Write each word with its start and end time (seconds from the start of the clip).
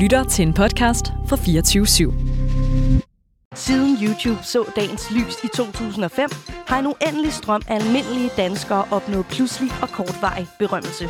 lytter 0.00 0.24
til 0.24 0.42
en 0.42 0.54
podcast 0.54 1.12
fra 1.28 1.36
24 1.36 1.86
/7. 1.86 2.12
Siden 3.54 3.98
YouTube 4.02 4.38
så 4.42 4.64
dagens 4.76 5.10
lys 5.10 5.34
i 5.44 5.48
2005, 5.56 6.30
har 6.66 6.78
en 6.78 6.86
uendelig 6.86 7.32
strøm 7.32 7.62
af 7.68 7.74
almindelige 7.74 8.30
danskere 8.36 8.84
opnået 8.90 9.26
pludselig 9.26 9.70
og 9.82 9.88
kortvarig 9.88 10.46
berømmelse. 10.58 11.08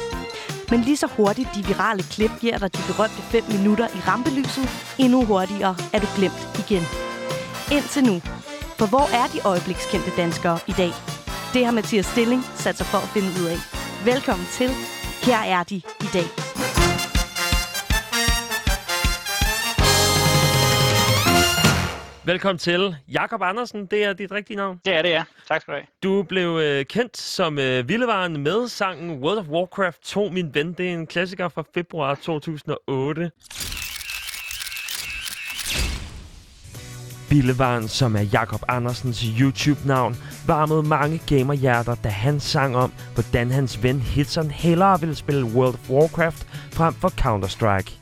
Men 0.71 0.81
lige 0.81 0.97
så 0.97 1.07
hurtigt 1.17 1.49
de 1.55 1.67
virale 1.67 2.03
klip 2.03 2.31
giver 2.41 2.59
dig 2.59 2.77
de 2.77 2.83
berømte 2.87 3.23
5 3.23 3.45
minutter 3.49 3.87
i 3.87 4.01
rampelyset, 4.09 4.69
endnu 4.99 5.25
hurtigere 5.25 5.77
er 5.93 5.99
du 5.99 6.07
glemt 6.17 6.59
igen. 6.59 6.83
Indtil 7.73 8.05
nu. 8.05 8.21
For 8.79 8.87
hvor 8.87 9.09
er 9.15 9.27
de 9.33 9.41
øjeblikskendte 9.45 10.11
danskere 10.17 10.59
i 10.67 10.73
dag? 10.73 10.93
Det 11.55 11.65
har 11.65 11.73
Mathias 11.73 12.07
Stilling 12.07 12.43
sat 12.55 12.77
sig 12.77 12.87
for 12.87 12.99
at 12.99 13.09
finde 13.09 13.29
ud 13.41 13.47
af. 13.47 13.59
Velkommen 14.05 14.47
til. 14.53 14.71
Her 15.23 15.39
er 15.39 15.63
de 15.63 15.77
i 15.77 16.09
dag. 16.13 16.50
Velkommen 22.31 22.59
til. 22.59 22.97
Jakob 23.13 23.43
Andersen, 23.43 23.87
det 23.87 24.05
er 24.05 24.13
dit 24.13 24.33
rigtige 24.33 24.57
navn. 24.57 24.81
Det 24.85 24.95
er 24.95 25.03
det, 25.03 25.09
ja. 25.09 25.25
Tak 25.49 25.61
skal 25.61 25.75
du 25.75 25.77
have. 25.77 25.87
Du 26.03 26.23
blev 26.23 26.59
øh, 26.63 26.85
kendt 26.85 27.17
som 27.17 27.59
øh, 27.59 27.89
Vildevaren 27.89 28.43
med 28.43 28.69
sangen 28.69 29.11
World 29.11 29.39
of 29.39 29.47
Warcraft 29.49 30.03
2, 30.03 30.29
min 30.29 30.55
ven. 30.55 30.73
Det 30.73 30.89
er 30.89 30.95
en 30.95 31.07
klassiker 31.07 31.49
fra 31.49 31.65
februar 31.75 32.15
2008. 32.15 33.31
Billevaren, 37.29 37.89
som 37.89 38.17
er 38.17 38.23
Jakob 38.33 38.61
Andersens 38.69 39.25
YouTube-navn, 39.41 40.17
varmede 40.47 40.83
mange 40.83 41.21
gamerhjerter, 41.27 41.95
da 41.95 42.09
han 42.09 42.41
sang 42.41 42.77
om, 42.77 42.93
hvordan 43.15 43.51
hans 43.51 43.83
ven 43.83 44.01
Hitson 44.01 44.51
hellere 44.51 45.01
ville 45.01 45.15
spille 45.15 45.45
World 45.45 45.75
of 45.75 45.91
Warcraft 45.91 46.47
frem 46.73 46.95
for 46.95 47.09
Counter-Strike. 47.09 47.93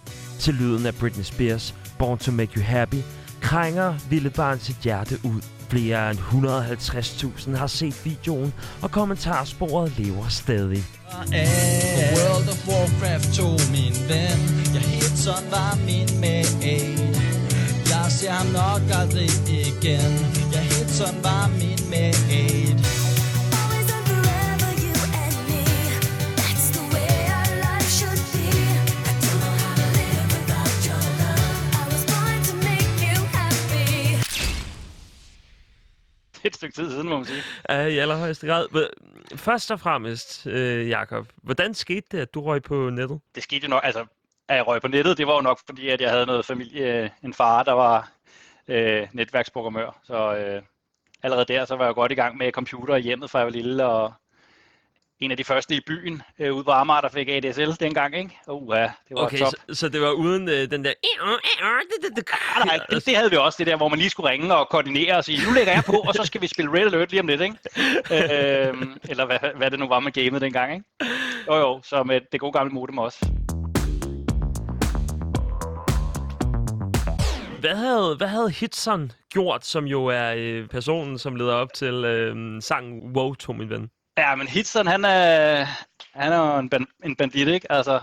Til 0.40 0.54
lyden 0.54 0.86
af 0.86 0.94
Britney 0.94 1.24
Spears, 1.24 1.74
Born 1.98 2.18
to 2.18 2.32
Make 2.32 2.52
You 2.56 2.62
Happy, 2.62 3.02
krænger 3.40 3.94
Villebarn 4.10 4.58
sit 4.60 4.76
hjerte 4.76 5.18
ud. 5.24 5.40
Flere 5.68 6.10
end 6.10 6.18
150.000 6.18 7.56
har 7.56 7.66
set 7.66 8.04
videoen, 8.04 8.52
og 8.82 8.90
kommentarsporet 8.90 9.92
lever 9.98 10.28
stadig. 10.28 10.84
af 11.32 12.14
World 12.16 12.48
of 12.48 12.68
Warcraft 12.68 13.34
2, 13.34 13.42
min 13.72 13.94
ven 14.08 14.38
Jeg 14.74 14.82
Hitson 14.82 15.44
var 15.50 15.78
min 15.86 16.20
main 16.20 16.46
Jeg 17.88 18.06
ser 18.08 18.30
ham 18.30 18.46
nok 18.46 18.82
aldrig 19.00 19.30
igen 19.50 20.12
Jeg 20.52 20.62
Hitson 20.62 21.16
var 21.22 21.50
min 21.60 21.80
main 21.90 22.57
stykke 36.58 36.74
tid 36.74 36.90
siden, 36.90 37.08
må 37.08 37.16
man 37.16 37.24
sige. 37.24 37.42
Ja, 37.68 37.86
i 37.86 37.98
allerhøjeste 37.98 38.46
grad. 38.46 38.90
Først 39.36 39.70
og 39.70 39.80
fremmest, 39.80 40.46
øh, 40.46 40.88
Jakob, 40.88 41.28
hvordan 41.42 41.74
skete 41.74 42.06
det, 42.12 42.18
at 42.18 42.34
du 42.34 42.40
røg 42.40 42.62
på 42.62 42.90
nettet? 42.90 43.20
Det 43.34 43.42
skete 43.42 43.64
jo 43.64 43.70
nok, 43.70 43.80
altså, 43.84 44.06
at 44.48 44.56
jeg 44.56 44.66
røg 44.66 44.80
på 44.80 44.88
nettet, 44.88 45.18
det 45.18 45.26
var 45.26 45.34
jo 45.34 45.40
nok 45.40 45.60
fordi, 45.66 45.88
at 45.88 46.00
jeg 46.00 46.10
havde 46.10 46.26
noget 46.26 46.44
familie, 46.44 47.10
en 47.24 47.34
far, 47.34 47.62
der 47.62 47.72
var 47.72 48.10
øh, 48.68 49.08
netværksprogrammør. 49.12 50.00
Så 50.04 50.36
øh, 50.36 50.62
allerede 51.22 51.44
der, 51.44 51.64
så 51.64 51.76
var 51.76 51.84
jeg 51.84 51.94
godt 51.94 52.12
i 52.12 52.14
gang 52.14 52.36
med 52.36 52.52
computer 52.52 52.96
i 52.96 53.00
hjemmet, 53.00 53.30
fra 53.30 53.38
jeg 53.38 53.46
var 53.46 53.52
lille, 53.52 53.86
og 53.86 54.12
en 55.20 55.30
af 55.30 55.36
de 55.36 55.44
første 55.44 55.74
i 55.74 55.80
byen 55.86 56.22
øh, 56.38 56.54
ude 56.54 56.64
på 56.64 56.70
Amager, 56.70 57.00
der 57.00 57.08
fik 57.08 57.28
ADSL 57.28 57.70
dengang, 57.80 58.16
ikke? 58.16 58.38
Uh, 58.48 58.76
det 58.76 58.88
var 59.10 59.22
Okay, 59.24 59.38
top. 59.38 59.52
så, 59.68 59.74
så 59.74 59.88
det 59.88 60.00
var 60.00 60.10
uden 60.10 60.48
øh, 60.48 60.70
den 60.70 60.84
der... 60.84 60.92
Nej, 62.56 62.76
nej, 62.76 62.86
det, 62.90 63.06
det 63.06 63.16
havde 63.16 63.30
vi 63.30 63.36
også, 63.36 63.56
det 63.58 63.66
der, 63.66 63.76
hvor 63.76 63.88
man 63.88 63.98
lige 63.98 64.10
skulle 64.10 64.30
ringe 64.30 64.54
og 64.54 64.68
koordinere 64.68 65.16
og 65.16 65.24
sige, 65.24 65.46
nu 65.46 65.52
lægger 65.52 65.72
jeg 65.72 65.82
på, 65.86 65.92
og 65.92 66.14
så 66.14 66.24
skal 66.24 66.40
vi 66.40 66.46
spille 66.46 66.72
Red 66.72 66.86
Alert 66.86 67.10
lige 67.10 67.20
om 67.20 67.26
lidt, 67.26 67.40
ikke? 67.40 67.56
øh, 68.12 68.86
eller 69.08 69.26
hvad, 69.26 69.38
hvad 69.56 69.70
det 69.70 69.78
nu 69.78 69.88
var 69.88 70.00
med 70.00 70.12
gamet 70.12 70.40
dengang, 70.40 70.72
ikke? 70.72 70.84
Jo 71.48 71.54
jo, 71.54 71.80
så 71.84 72.02
med 72.02 72.20
det 72.32 72.40
gode 72.40 72.52
gamle 72.52 72.72
modem 72.72 72.98
også. 72.98 73.28
Hvad 77.60 77.76
havde, 77.76 78.14
hvad 78.16 78.28
havde 78.28 78.50
Hitson 78.50 79.12
gjort, 79.32 79.66
som 79.66 79.84
jo 79.84 80.06
er 80.06 80.34
øh, 80.36 80.68
personen, 80.68 81.18
som 81.18 81.36
leder 81.36 81.54
op 81.54 81.72
til 81.72 81.94
øh, 81.94 82.62
sangen 82.62 83.16
Wow, 83.16 83.34
to 83.34 83.52
min 83.52 83.70
ven? 83.70 83.90
Ja, 84.18 84.34
men 84.34 84.48
Hitson, 84.48 84.86
han 84.86 85.04
er, 85.04 85.64
han 86.12 86.32
er 86.32 86.52
jo 86.52 86.58
en, 86.58 86.70
ban, 86.70 86.86
en 87.04 87.16
bandit, 87.16 87.48
ikke? 87.48 87.72
Altså, 87.72 88.00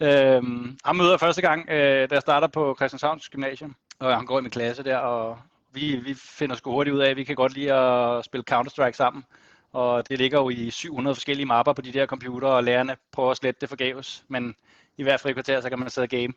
øhm, 0.00 0.78
han 0.84 0.96
møder 0.96 1.10
jeg 1.10 1.20
første 1.20 1.42
gang, 1.42 1.70
øh, 1.70 2.10
da 2.10 2.14
jeg 2.14 2.20
starter 2.20 2.48
på 2.48 2.74
Christianshavns 2.78 3.28
Gymnasium, 3.28 3.76
og 3.98 4.16
han 4.16 4.26
går 4.26 4.38
i 4.38 4.42
min 4.42 4.50
klasse 4.50 4.82
der, 4.82 4.96
og 4.96 5.38
vi, 5.72 5.96
vi 5.96 6.14
finder 6.14 6.56
sgu 6.56 6.70
hurtigt 6.70 6.94
ud 6.94 7.00
af, 7.00 7.10
at 7.10 7.16
vi 7.16 7.24
kan 7.24 7.36
godt 7.36 7.54
lide 7.54 7.72
at 7.72 8.24
spille 8.24 8.44
Counter-Strike 8.50 8.92
sammen. 8.92 9.24
Og 9.72 10.08
det 10.08 10.18
ligger 10.18 10.40
jo 10.40 10.50
i 10.50 10.70
700 10.70 11.14
forskellige 11.14 11.46
mapper 11.46 11.72
på 11.72 11.82
de 11.82 11.92
der 11.92 12.06
computer, 12.06 12.48
og 12.48 12.64
lærerne 12.64 12.96
prøver 13.12 13.30
at 13.30 13.36
slette 13.36 13.60
det 13.60 13.68
forgæves, 13.68 14.24
men 14.28 14.54
i 14.96 15.02
hvert 15.02 15.20
fald 15.20 15.34
kvarter, 15.34 15.60
så 15.60 15.68
kan 15.68 15.78
man 15.78 15.90
sidde 15.90 16.04
og 16.04 16.08
game. 16.08 16.32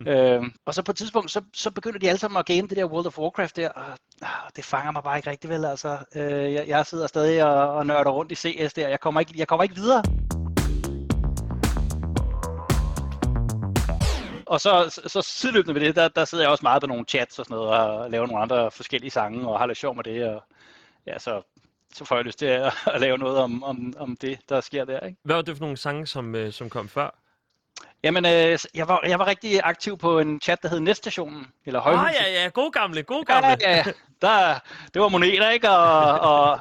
Mm. 0.00 0.06
Øhm, 0.06 0.52
og 0.64 0.74
så 0.74 0.82
på 0.82 0.92
et 0.92 0.96
tidspunkt, 0.96 1.30
så, 1.30 1.42
så 1.52 1.70
begynder 1.70 1.98
de 1.98 2.08
alle 2.08 2.18
sammen 2.18 2.38
at 2.38 2.46
game 2.46 2.68
det 2.68 2.76
der 2.76 2.84
World 2.84 3.06
of 3.06 3.18
Warcraft 3.18 3.56
der, 3.56 3.68
og 3.68 3.98
Ah, 4.22 4.50
det 4.56 4.64
fanger 4.64 4.92
mig 4.92 5.02
bare 5.02 5.16
ikke 5.16 5.30
rigtig 5.30 5.50
vel, 5.50 5.64
altså. 5.64 5.98
Øh, 6.14 6.52
jeg, 6.52 6.68
jeg 6.68 6.86
sidder 6.86 7.06
stadig 7.06 7.44
og, 7.44 7.74
og 7.74 7.86
nørder 7.86 8.10
rundt 8.10 8.32
i 8.32 8.34
CS 8.34 8.72
der, 8.72 8.88
jeg 8.88 9.00
kommer 9.00 9.20
ikke, 9.20 9.34
jeg 9.36 9.48
kommer 9.48 9.62
ikke 9.62 9.74
videre. 9.74 10.02
Og 14.46 14.60
så, 14.60 14.90
så, 14.90 15.08
så 15.08 15.22
sideløbende 15.22 15.72
med 15.72 15.80
det, 15.86 15.96
der, 15.96 16.08
der 16.08 16.24
sidder 16.24 16.44
jeg 16.44 16.50
også 16.50 16.62
meget 16.62 16.82
på 16.82 16.86
nogle 16.86 17.04
chats 17.04 17.38
og 17.38 17.44
sådan 17.44 17.54
noget, 17.54 17.70
og 17.70 18.10
laver 18.10 18.26
nogle 18.26 18.42
andre 18.42 18.70
forskellige 18.70 19.10
sange, 19.10 19.48
og 19.48 19.58
har 19.58 19.66
lidt 19.66 19.78
sjov 19.78 19.96
med 19.96 20.04
det, 20.04 20.28
og 20.28 20.42
ja, 21.06 21.18
så, 21.18 21.42
så 21.94 22.04
får 22.04 22.16
jeg 22.16 22.24
lyst 22.24 22.38
til 22.38 22.46
at, 22.46 22.72
at 22.94 23.00
lave 23.00 23.18
noget 23.18 23.38
om, 23.38 23.62
om, 23.62 23.94
om 23.98 24.16
det, 24.16 24.38
der 24.48 24.60
sker 24.60 24.84
der, 24.84 25.00
ikke? 25.00 25.18
Hvad 25.22 25.36
var 25.36 25.42
det 25.42 25.56
for 25.56 25.64
nogle 25.64 25.76
sange, 25.76 26.06
som, 26.06 26.34
øh, 26.34 26.52
som 26.52 26.70
kom 26.70 26.88
før? 26.88 27.10
Jamen, 28.02 28.24
øh, 28.26 28.58
jeg, 28.74 28.88
var, 28.88 29.00
jeg 29.06 29.18
var 29.18 29.26
rigtig 29.26 29.60
aktiv 29.64 29.98
på 29.98 30.18
en 30.18 30.40
chat, 30.40 30.62
der 30.62 30.68
hed 30.68 30.80
Næststationen, 30.80 31.46
eller 31.66 31.80
Åh, 31.80 31.84
Højhuset. 31.84 32.06
oh, 32.08 32.32
ja, 32.34 32.42
ja, 32.42 32.48
god 32.48 32.72
gamle, 32.72 33.02
god 33.02 33.24
gamle. 33.24 33.48
ja, 33.60 33.76
ja. 33.76 33.84
Der, 34.22 34.58
det 34.94 35.02
var 35.02 35.08
moneter, 35.08 35.50
ikke? 35.50 35.70
Og, 35.70 36.20
og, 36.20 36.58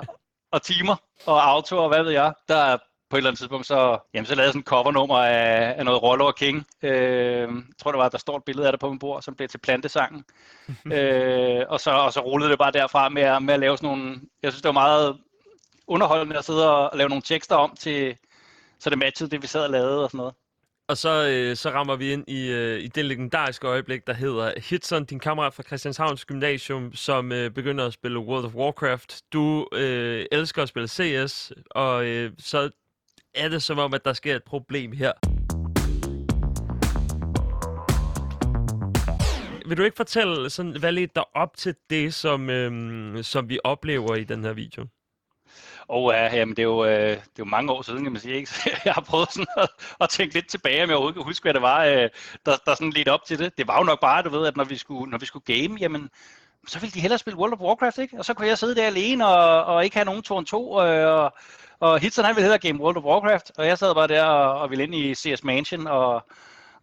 og 0.52 0.62
timer 0.62 0.96
og 1.26 1.50
auto 1.50 1.78
og 1.78 1.88
hvad 1.90 2.04
ved 2.04 2.12
jeg. 2.12 2.34
Der 2.48 2.78
på 3.10 3.16
et 3.16 3.20
eller 3.20 3.30
andet 3.30 3.40
tidspunkt, 3.40 3.68
så, 3.68 3.98
jamen, 4.14 4.26
så 4.26 4.36
lavede 4.36 4.46
jeg 4.46 4.52
sådan 4.52 4.60
et 4.60 4.66
covernummer 4.68 5.18
af, 5.18 5.76
af 5.78 5.86
noget 5.86 6.04
Rollo 6.04 6.26
og 6.26 6.36
King. 6.36 6.68
Øh, 6.82 6.92
jeg 7.42 7.50
tror, 7.82 7.92
det 7.92 8.00
var, 8.00 8.10
der 8.10 8.18
står 8.18 8.38
et 8.38 8.44
billede 8.44 8.68
af 8.68 8.74
det 8.74 8.80
på 8.80 8.90
min 8.90 9.00
bord, 9.00 9.22
som 9.22 9.36
blev 9.36 9.50
til 9.50 9.58
plantesangen. 9.58 10.24
øh, 10.94 11.64
og, 11.70 11.80
så, 11.80 11.92
og 11.92 12.14
så 12.14 12.20
rullede 12.20 12.50
det 12.52 12.60
bare 12.60 12.72
derfra 12.72 13.10
med, 13.10 13.22
at- 13.22 13.44
med 13.44 13.54
at 13.54 13.60
lave 13.60 13.78
sådan 13.78 13.90
nogle... 13.90 14.16
Jeg 14.44 14.52
synes, 14.52 14.62
det 14.62 14.68
var 14.70 14.74
meget 14.74 15.18
underholdende 15.88 16.38
at 16.38 16.46
sidde 16.46 16.76
og 16.78 16.98
lave 16.98 17.10
nogle 17.10 17.22
tekster 17.22 17.56
om 17.56 17.76
til, 17.80 18.18
så 18.80 18.90
det 18.90 18.98
matchede 18.98 19.30
det, 19.32 19.42
vi 19.42 19.48
sad 19.48 19.64
og 19.64 19.70
lavede 19.70 20.04
og 20.04 20.10
sådan 20.10 20.18
noget. 20.18 20.34
Og 20.90 20.98
så, 20.98 21.28
øh, 21.30 21.56
så 21.56 21.70
rammer 21.70 21.96
vi 21.96 22.14
ind 22.14 22.24
i, 22.28 22.50
øh, 22.52 22.80
i 22.80 22.88
det 22.88 23.06
legendariske 23.06 23.68
øjeblik, 23.68 24.08
der 24.08 24.14
hedder 24.14 24.54
Hitson, 24.70 25.06
din 25.06 25.20
kammerat 25.20 25.54
fra 25.54 25.64
Christianshavns 25.64 26.26
Gymnasium, 26.26 26.94
som 26.94 27.32
øh, 27.32 27.52
begynder 27.52 27.86
at 27.86 27.94
spille 27.94 28.20
World 28.20 28.46
of 28.46 28.56
Warcraft. 28.56 29.22
Du 29.34 29.68
øh, 29.74 30.26
elsker 30.32 30.64
at 30.64 30.70
spille 30.70 30.88
CS, 30.88 31.52
og 31.72 32.06
øh, 32.06 32.32
så 32.38 32.70
er 33.36 33.50
det 33.50 33.64
som 33.64 33.78
om, 33.78 33.94
at 33.94 34.06
der 34.06 34.14
sker 34.14 34.36
et 34.36 34.44
problem 34.44 34.92
her. 34.92 35.12
Vil 39.68 39.78
du 39.78 39.84
ikke 39.84 39.98
fortælle, 39.98 40.50
sådan, 40.50 40.80
hvad 40.80 40.92
lidt 40.92 41.16
der 41.16 41.24
op 41.34 41.58
til 41.58 41.76
det, 41.90 42.14
som, 42.14 42.50
øh, 42.50 43.24
som 43.24 43.50
vi 43.50 43.60
oplever 43.64 44.16
i 44.16 44.24
den 44.24 44.44
her 44.44 44.54
video? 44.54 44.88
Og 45.90 46.12
ja, 46.12 46.36
jamen, 46.36 46.56
det, 46.56 46.60
er 46.60 46.64
jo, 46.64 46.86
øh, 46.86 47.10
det 47.10 47.18
er 47.18 47.40
jo 47.40 47.46
mange 47.46 47.72
år 47.72 47.82
siden, 47.82 48.04
kan 48.04 48.12
man 48.12 48.22
sige. 48.22 48.36
Ikke? 48.36 48.50
Så 48.52 48.70
jeg 48.86 48.94
har 48.94 49.02
prøvet 49.02 49.32
sådan 49.32 49.48
at, 49.58 49.70
at 50.02 50.10
tænke 50.10 50.34
lidt 50.34 50.48
tilbage, 50.48 50.84
om 50.84 50.90
jeg 50.90 50.96
overhovedet 50.96 51.16
kan 51.16 51.26
huske, 51.26 51.44
hvad 51.44 51.54
det 51.54 51.62
var, 51.62 51.86
øh, 51.86 52.10
der, 52.46 52.58
der 52.66 52.76
sådan 52.76 52.90
lidt 52.90 53.08
op 53.08 53.26
til 53.26 53.40
det. 53.40 53.58
Det 53.58 53.68
var 53.68 53.78
jo 53.78 53.84
nok 53.84 54.00
bare, 54.02 54.24
du 54.24 54.30
ved, 54.30 54.48
at 54.48 54.58
når 54.58 54.64
vi 54.64 54.78
skulle, 54.78 55.12
når 55.12 55.18
vi 55.18 55.26
skulle 55.26 55.46
game, 55.46 55.78
jamen, 55.80 56.10
så 56.68 56.80
ville 56.80 56.94
de 56.94 57.00
hellere 57.00 57.18
spille 57.18 57.40
World 57.40 57.54
of 57.54 57.60
Warcraft, 57.60 57.98
ikke? 57.98 58.18
Og 58.20 58.26
så 58.26 58.34
kunne 58.34 58.48
jeg 58.48 58.58
sidde 58.58 58.76
der 58.76 58.86
alene 58.86 59.28
og, 59.28 59.64
og 59.66 59.84
ikke 59.84 59.96
have 59.96 60.06
nogen 60.06 60.24
2 60.24 60.44
2 60.44 60.72
og, 60.72 61.34
og 61.80 62.00
Hitson 62.00 62.26
han 62.26 62.36
ville 62.36 62.44
hellere 62.44 62.60
game 62.60 62.80
World 62.80 62.98
of 62.98 63.04
Warcraft, 63.04 63.52
og 63.58 63.68
jeg 63.68 63.78
sad 63.78 63.96
bare 63.96 64.08
der 64.08 64.24
og, 64.24 64.62
og 64.62 64.70
ville 64.70 64.84
ind 64.84 64.96
i 64.96 65.16
CS 65.16 65.44
Mansion 65.44 65.88
og, 65.88 66.24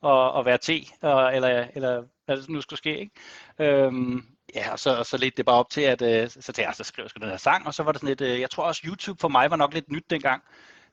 og, 0.04 0.32
og 0.32 0.44
være 0.44 0.58
te, 0.58 0.84
og, 1.00 1.36
eller, 1.36 1.66
eller 1.74 2.04
hvad 2.24 2.36
det 2.36 2.48
nu 2.48 2.60
skulle 2.60 2.78
ske, 2.78 2.98
ikke? 3.00 3.12
Øhm, 3.58 4.22
ja, 4.54 4.72
og 4.72 4.78
så, 4.78 4.98
og 4.98 5.06
så 5.06 5.16
lidt 5.16 5.36
det 5.36 5.46
bare 5.46 5.56
op 5.56 5.70
til, 5.70 5.80
at 5.80 6.02
øh, 6.02 6.30
så 6.30 6.40
tænkte 6.40 6.60
jeg, 6.60 6.68
altså, 6.68 6.84
så 6.84 6.88
skrev 6.88 7.04
jeg 7.04 7.10
sgu 7.10 7.20
den 7.20 7.30
her 7.30 7.36
sang, 7.36 7.66
og 7.66 7.74
så 7.74 7.82
var 7.82 7.92
det 7.92 8.00
sådan 8.00 8.08
lidt, 8.08 8.20
øh, 8.20 8.40
jeg 8.40 8.50
tror 8.50 8.64
også 8.64 8.82
YouTube 8.84 9.20
for 9.20 9.28
mig 9.28 9.50
var 9.50 9.56
nok 9.56 9.74
lidt 9.74 9.90
nyt 9.90 10.10
dengang. 10.10 10.42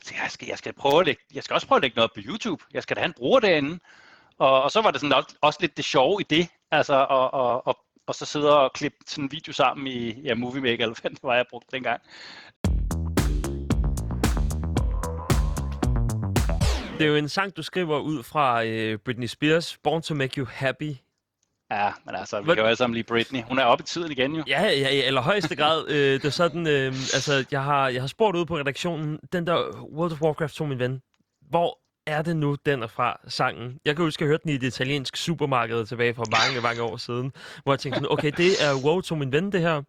Så 0.04 0.14
jeg 0.24 0.32
skal, 0.32 0.48
jeg 0.48 0.58
skal 0.58 0.74
prøve 0.74 1.00
at 1.00 1.06
lægge, 1.06 1.22
jeg 1.34 1.44
skal 1.44 1.54
også 1.54 1.68
prøve 1.68 1.78
at 1.78 1.82
lægge 1.82 1.96
noget 1.96 2.12
på 2.16 2.20
YouTube. 2.26 2.64
Jeg 2.74 2.84
skal 2.84 2.96
da 2.96 3.02
have 3.02 3.08
en 3.08 3.14
bruger 3.14 3.40
derinde. 3.40 3.80
Og, 4.38 4.64
og 4.64 4.72
så 4.72 4.82
var 4.82 4.92
det 4.92 5.02
sådan 5.02 5.14
også, 5.14 5.36
også 5.42 5.58
lidt 5.62 5.78
det 5.78 5.86
sjove 5.86 6.22
i 6.22 6.24
det, 6.24 6.48
altså 6.72 6.94
og, 6.94 7.34
og, 7.34 7.68
og, 7.68 7.78
og 8.08 8.16
så 8.16 8.26
sidde 8.26 8.60
og 8.60 8.74
klippe 8.74 8.98
sådan 9.08 9.24
en 9.24 9.32
video 9.32 9.54
sammen 9.54 9.88
i 9.88 10.22
ja, 10.22 10.36
Movie 10.36 10.62
Maker, 10.62 10.84
eller 10.84 11.02
hvad 11.02 11.12
det 11.12 11.24
var, 11.24 11.36
jeg 11.36 11.46
brugte 11.50 11.68
dengang. 11.72 12.02
Det 17.02 17.08
er 17.08 17.12
jo 17.12 17.16
en 17.18 17.30
sang, 17.30 17.58
du 17.58 17.64
skriver 17.64 18.00
ud 18.00 18.24
fra 18.24 18.64
øh, 18.66 18.98
Britney 19.06 19.28
Spears, 19.28 19.78
Born 19.84 20.02
to 20.02 20.14
Make 20.16 20.38
You 20.42 20.48
Happy. 20.52 20.96
Ja, 21.72 21.92
men 22.06 22.16
altså, 22.16 22.40
vi 22.40 22.46
Hvad- 22.46 22.56
kan 22.56 22.62
jo 22.64 22.68
alle 22.68 22.78
sammen 22.78 22.94
lide 22.96 23.04
Britney. 23.08 23.42
Hun 23.44 23.60
er 23.60 23.64
oppe 23.64 23.82
i 23.82 23.86
tiden 23.86 24.12
igen 24.12 24.36
jo. 24.36 24.44
Ja, 24.48 24.62
ja, 24.64 24.90
i 24.90 25.02
allerhøjeste 25.02 25.56
grad. 25.56 25.88
øh, 25.90 25.96
det 26.14 26.26
er 26.26 26.30
sådan, 26.30 26.68
øh, 26.68 26.86
altså, 26.88 27.46
jeg 27.52 27.64
har, 27.64 27.88
jeg 27.90 28.02
har 28.02 28.08
spurgt 28.08 28.38
ud 28.38 28.46
på 28.46 28.58
redaktionen, 28.58 29.20
den 29.34 29.48
der 29.48 29.86
World 29.94 30.12
of 30.12 30.22
Warcraft 30.22 30.56
tog 30.56 30.68
min 30.68 30.80
ven. 30.80 31.02
Hvor 31.50 31.80
er 32.08 32.22
det 32.22 32.36
nu, 32.36 32.56
den 32.66 32.84
er 32.84 32.88
fra, 32.88 33.20
sangen? 33.28 33.80
Jeg 33.86 33.96
kan 33.96 34.06
huske, 34.06 34.22
at 34.22 34.26
jeg 34.26 34.32
hørte 34.32 34.44
den 34.44 34.52
i 34.52 34.58
det 34.58 34.68
italienske 34.68 35.18
supermarked 35.20 35.86
tilbage 35.86 36.14
for 36.14 36.26
mange, 36.32 36.62
mange 36.62 36.82
år 36.82 36.98
siden, 36.98 37.32
hvor 37.64 37.74
jeg 37.74 37.80
tænkte 37.80 37.98
sådan, 37.98 38.12
okay, 38.12 38.32
det 38.38 38.50
er 38.64 38.86
WoW 38.86 39.02
tog 39.02 39.18
min 39.18 39.32
ven, 39.32 39.52
det 39.52 39.62
her. 39.62 39.82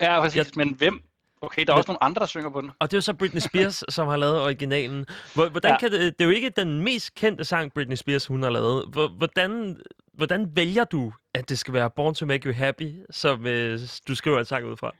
Ja, 0.00 0.20
præcis. 0.20 0.36
Jeg- 0.36 0.46
Men 0.56 0.74
hvem? 0.74 1.02
Okay, 1.40 1.64
der 1.64 1.72
er 1.72 1.74
Men- 1.74 1.78
også 1.78 1.88
nogle 1.92 2.02
andre, 2.02 2.20
der 2.20 2.26
synger 2.26 2.50
på 2.50 2.60
den. 2.60 2.70
Og 2.78 2.90
det 2.90 2.96
er 2.96 2.98
jo 2.98 3.02
så 3.02 3.14
Britney 3.14 3.40
Spears, 3.40 3.84
som 3.94 4.08
har 4.08 4.16
lavet 4.16 4.40
originalen. 4.42 5.06
Hvor- 5.34 5.48
Hvordan 5.48 5.70
Ja. 5.70 5.78
kan 5.78 5.92
det, 5.92 6.00
det 6.18 6.24
er 6.24 6.28
jo 6.28 6.34
ikke 6.34 6.50
den 6.50 6.80
mest 6.80 7.14
kendte 7.14 7.44
sang, 7.44 7.72
Britney 7.72 7.96
Spears 7.96 8.26
hun 8.26 8.42
har 8.42 8.50
lavet. 8.50 8.84
Hvor- 8.88 9.08
Hvordan, 9.08 9.80
hvordan 10.12 10.56
vælger 10.56 10.84
du, 10.84 11.12
at 11.34 11.48
det 11.48 11.58
skal 11.58 11.74
være 11.74 11.90
Born 11.90 12.14
to 12.14 12.26
Make 12.26 12.48
You 12.48 12.54
Happy, 12.54 12.92
som 13.10 13.46
øh, 13.46 13.80
du 14.08 14.14
skriver 14.14 14.38
en 14.38 14.44
sang 14.44 14.64
ud 14.66 14.76
fra? 14.76 14.90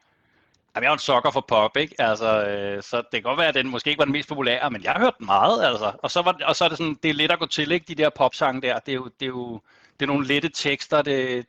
Jamen, 0.76 0.82
jeg 0.84 0.88
er 0.88 0.90
jo 0.90 0.94
en 0.94 0.98
sokker 0.98 1.30
for 1.30 1.44
pop, 1.48 1.76
ikke? 1.76 1.94
Altså, 1.98 2.46
øh, 2.46 2.82
så 2.82 2.96
det 2.96 3.06
kan 3.12 3.22
godt 3.22 3.38
være, 3.38 3.48
at 3.48 3.54
den 3.54 3.68
måske 3.68 3.90
ikke 3.90 3.98
var 3.98 4.04
den 4.04 4.12
mest 4.12 4.28
populære, 4.28 4.70
men 4.70 4.82
jeg 4.84 4.92
har 4.92 5.00
hørt 5.00 5.14
den 5.18 5.26
meget, 5.26 5.64
altså. 5.64 5.92
Og 6.02 6.10
så, 6.10 6.22
var, 6.22 6.36
og 6.44 6.56
så 6.56 6.64
er 6.64 6.68
det 6.68 6.78
sådan, 6.78 6.98
det 7.02 7.10
er 7.10 7.14
let 7.14 7.30
at 7.32 7.38
gå 7.38 7.46
til, 7.46 7.72
ikke? 7.72 7.84
De 7.88 7.94
der 7.94 8.10
popsange 8.10 8.62
der, 8.62 8.78
det 8.78 8.92
er 8.92 8.96
jo, 8.96 9.04
det 9.04 9.22
er 9.22 9.26
jo 9.26 9.60
det 10.00 10.02
er 10.02 10.06
nogle 10.06 10.26
lette 10.26 10.48
tekster, 10.48 11.02
det 11.02 11.38
er 11.38 11.42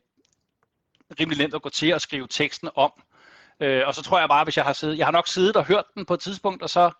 rimelig 1.20 1.38
nemt 1.38 1.54
at 1.54 1.62
gå 1.62 1.68
til 1.68 1.94
og 1.94 2.00
skrive 2.00 2.26
teksten 2.30 2.68
om. 2.74 2.92
Øh, 3.60 3.82
og 3.86 3.94
så 3.94 4.02
tror 4.02 4.18
jeg 4.18 4.28
bare, 4.28 4.44
hvis 4.44 4.56
jeg 4.56 4.64
har 4.64 4.72
siddet, 4.72 4.98
jeg 4.98 5.06
har 5.06 5.12
nok 5.12 5.28
siddet 5.28 5.56
og 5.56 5.64
hørt 5.64 5.84
den 5.94 6.06
på 6.06 6.14
et 6.14 6.20
tidspunkt, 6.20 6.62
og 6.62 6.70
så, 6.70 6.90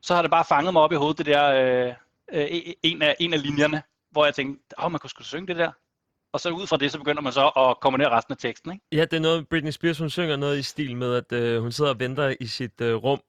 så 0.00 0.14
har 0.14 0.22
det 0.22 0.30
bare 0.30 0.44
fanget 0.44 0.72
mig 0.72 0.82
op 0.82 0.92
i 0.92 0.96
hovedet, 0.96 1.18
det 1.18 1.26
der, 1.26 1.44
øh, 1.52 1.94
øh, 2.32 2.44
e, 2.44 2.74
en, 2.82 3.02
af, 3.02 3.16
en 3.20 3.34
af 3.34 3.42
linjerne, 3.42 3.82
hvor 4.10 4.24
jeg 4.24 4.34
tænkte, 4.34 4.74
åh, 4.78 4.84
oh, 4.84 4.92
man 4.92 4.98
kunne 4.98 5.10
sgu 5.10 5.22
synge 5.22 5.46
det 5.46 5.56
der. 5.56 5.72
Og 6.32 6.40
så 6.40 6.50
ud 6.50 6.66
fra 6.66 6.76
det, 6.76 6.92
så 6.92 6.98
begynder 6.98 7.22
man 7.22 7.32
så 7.32 7.48
at 7.48 7.80
kombinere 7.80 8.10
resten 8.10 8.32
af 8.32 8.38
teksten, 8.38 8.72
ikke? 8.72 8.84
Ja, 8.92 9.00
det 9.00 9.12
er 9.12 9.20
noget, 9.20 9.48
Britney 9.48 9.70
Spears, 9.70 9.98
hun 9.98 10.10
synger 10.10 10.36
noget 10.36 10.58
i 10.58 10.62
stil 10.62 10.96
med, 10.96 11.14
at 11.14 11.32
øh, 11.32 11.62
hun 11.62 11.72
sidder 11.72 11.90
og 11.90 12.00
venter 12.00 12.34
i 12.40 12.46
sit 12.46 12.80
øh, 12.80 12.94
rum. 12.94 13.20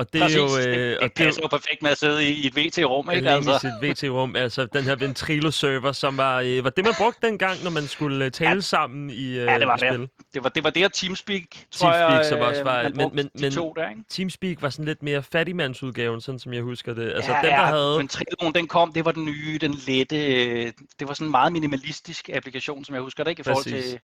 Og 0.00 0.12
det 0.12 0.18
er 0.20 0.24
Præcis, 0.24 0.38
jo... 0.38 0.46
det, 0.58 0.66
Øh, 0.66 0.74
det 0.76 0.98
og 0.98 1.02
det 1.02 1.20
er 1.20 1.24
passer 1.24 1.42
jo 1.44 1.48
perfekt 1.48 1.82
med 1.82 1.90
at 1.90 1.98
sidde 1.98 2.24
i, 2.28 2.32
i 2.32 2.46
et 2.46 2.56
VT-rum, 2.56 3.10
ikke? 3.10 3.30
Altså. 3.30 3.68
i 3.82 3.90
sit 3.94 4.06
VT-rum, 4.08 4.36
altså 4.36 4.66
den 4.66 4.84
her 4.84 4.96
Ventrilo-server, 4.96 5.92
som 5.92 6.16
var, 6.16 6.40
øh, 6.40 6.64
var 6.64 6.70
det, 6.70 6.84
man 6.84 6.94
brugte 6.98 7.26
dengang, 7.26 7.64
når 7.64 7.70
man 7.70 7.86
skulle 7.86 8.24
øh, 8.24 8.30
tale 8.30 8.50
Ja. 8.50 8.60
sammen 8.60 9.10
i, 9.10 9.26
øh, 9.26 9.34
Ja, 9.34 9.58
det 9.58 9.66
var 9.66 9.76
i 9.76 9.78
spil. 9.78 9.98
det. 10.00 10.10
Det 10.34 10.42
var 10.44 10.48
det, 10.48 10.64
var 10.64 10.70
det 10.70 10.84
og 10.84 10.92
Teamspeak, 10.92 11.42
tror 11.70 11.90
Teamspeak, 11.92 12.18
jeg, 12.18 12.26
som 12.26 12.38
også 12.40 12.60
øh, 12.60 12.66
var- 12.66 12.82
man 12.82 12.92
men- 12.92 12.98
brugte 13.00 13.16
men- 13.16 13.26
de 13.26 13.40
men- 13.42 13.52
to 13.52 13.72
der, 13.76 13.88
ikke? 13.90 14.00
Teamspeak 14.10 14.62
var 14.62 14.70
sådan 14.70 14.84
lidt 14.84 15.02
mere 15.02 15.22
fattigmandsudgaven, 15.22 16.20
sådan 16.20 16.38
som 16.38 16.52
jeg 16.54 16.62
husker 16.62 16.94
det. 16.94 17.12
Altså 17.14 17.30
ja, 17.32 17.36
dem, 17.36 17.50
der 17.50 17.56
ja, 17.60 17.64
havde... 17.66 17.96
men 17.96 18.08
Trilloen, 18.08 18.54
den 18.54 18.66
kom, 18.68 18.92
det 18.92 19.04
var 19.04 19.12
den 19.12 19.24
nye, 19.24 19.58
den 19.60 19.74
lette, 19.86 20.16
øh, 20.34 20.72
det 20.98 21.08
var 21.08 21.14
sådan 21.14 21.26
en 21.26 21.30
meget 21.30 21.52
minimalistisk 21.52 22.30
applikation, 22.34 22.84
som 22.84 22.94
jeg 22.94 23.02
husker 23.02 23.24
det, 23.24 23.30
ikke? 23.30 23.40
I 23.40 23.42
forhold 23.42 23.64
Præcis. 23.64 23.90
til, 23.90 24.00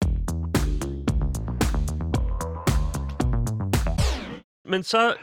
Men 4.65 4.83
så 4.83 5.15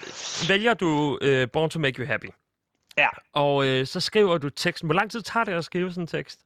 vælger 0.47 0.73
du 0.73 1.19
øh, 1.21 1.47
Born 1.53 1.69
to 1.69 1.79
Make 1.79 1.99
You 2.01 2.07
Happy. 2.07 2.25
Ja. 2.97 3.07
Og 3.33 3.65
øh, 3.67 3.87
så 3.87 3.99
skriver 3.99 4.37
du 4.37 4.49
teksten. 4.49 4.87
Hvor 4.87 4.95
lang 4.95 5.11
tid 5.11 5.21
tager 5.21 5.43
det 5.43 5.53
at 5.53 5.65
skrive 5.65 5.89
sådan 5.91 6.03
en 6.03 6.07
tekst? 6.07 6.39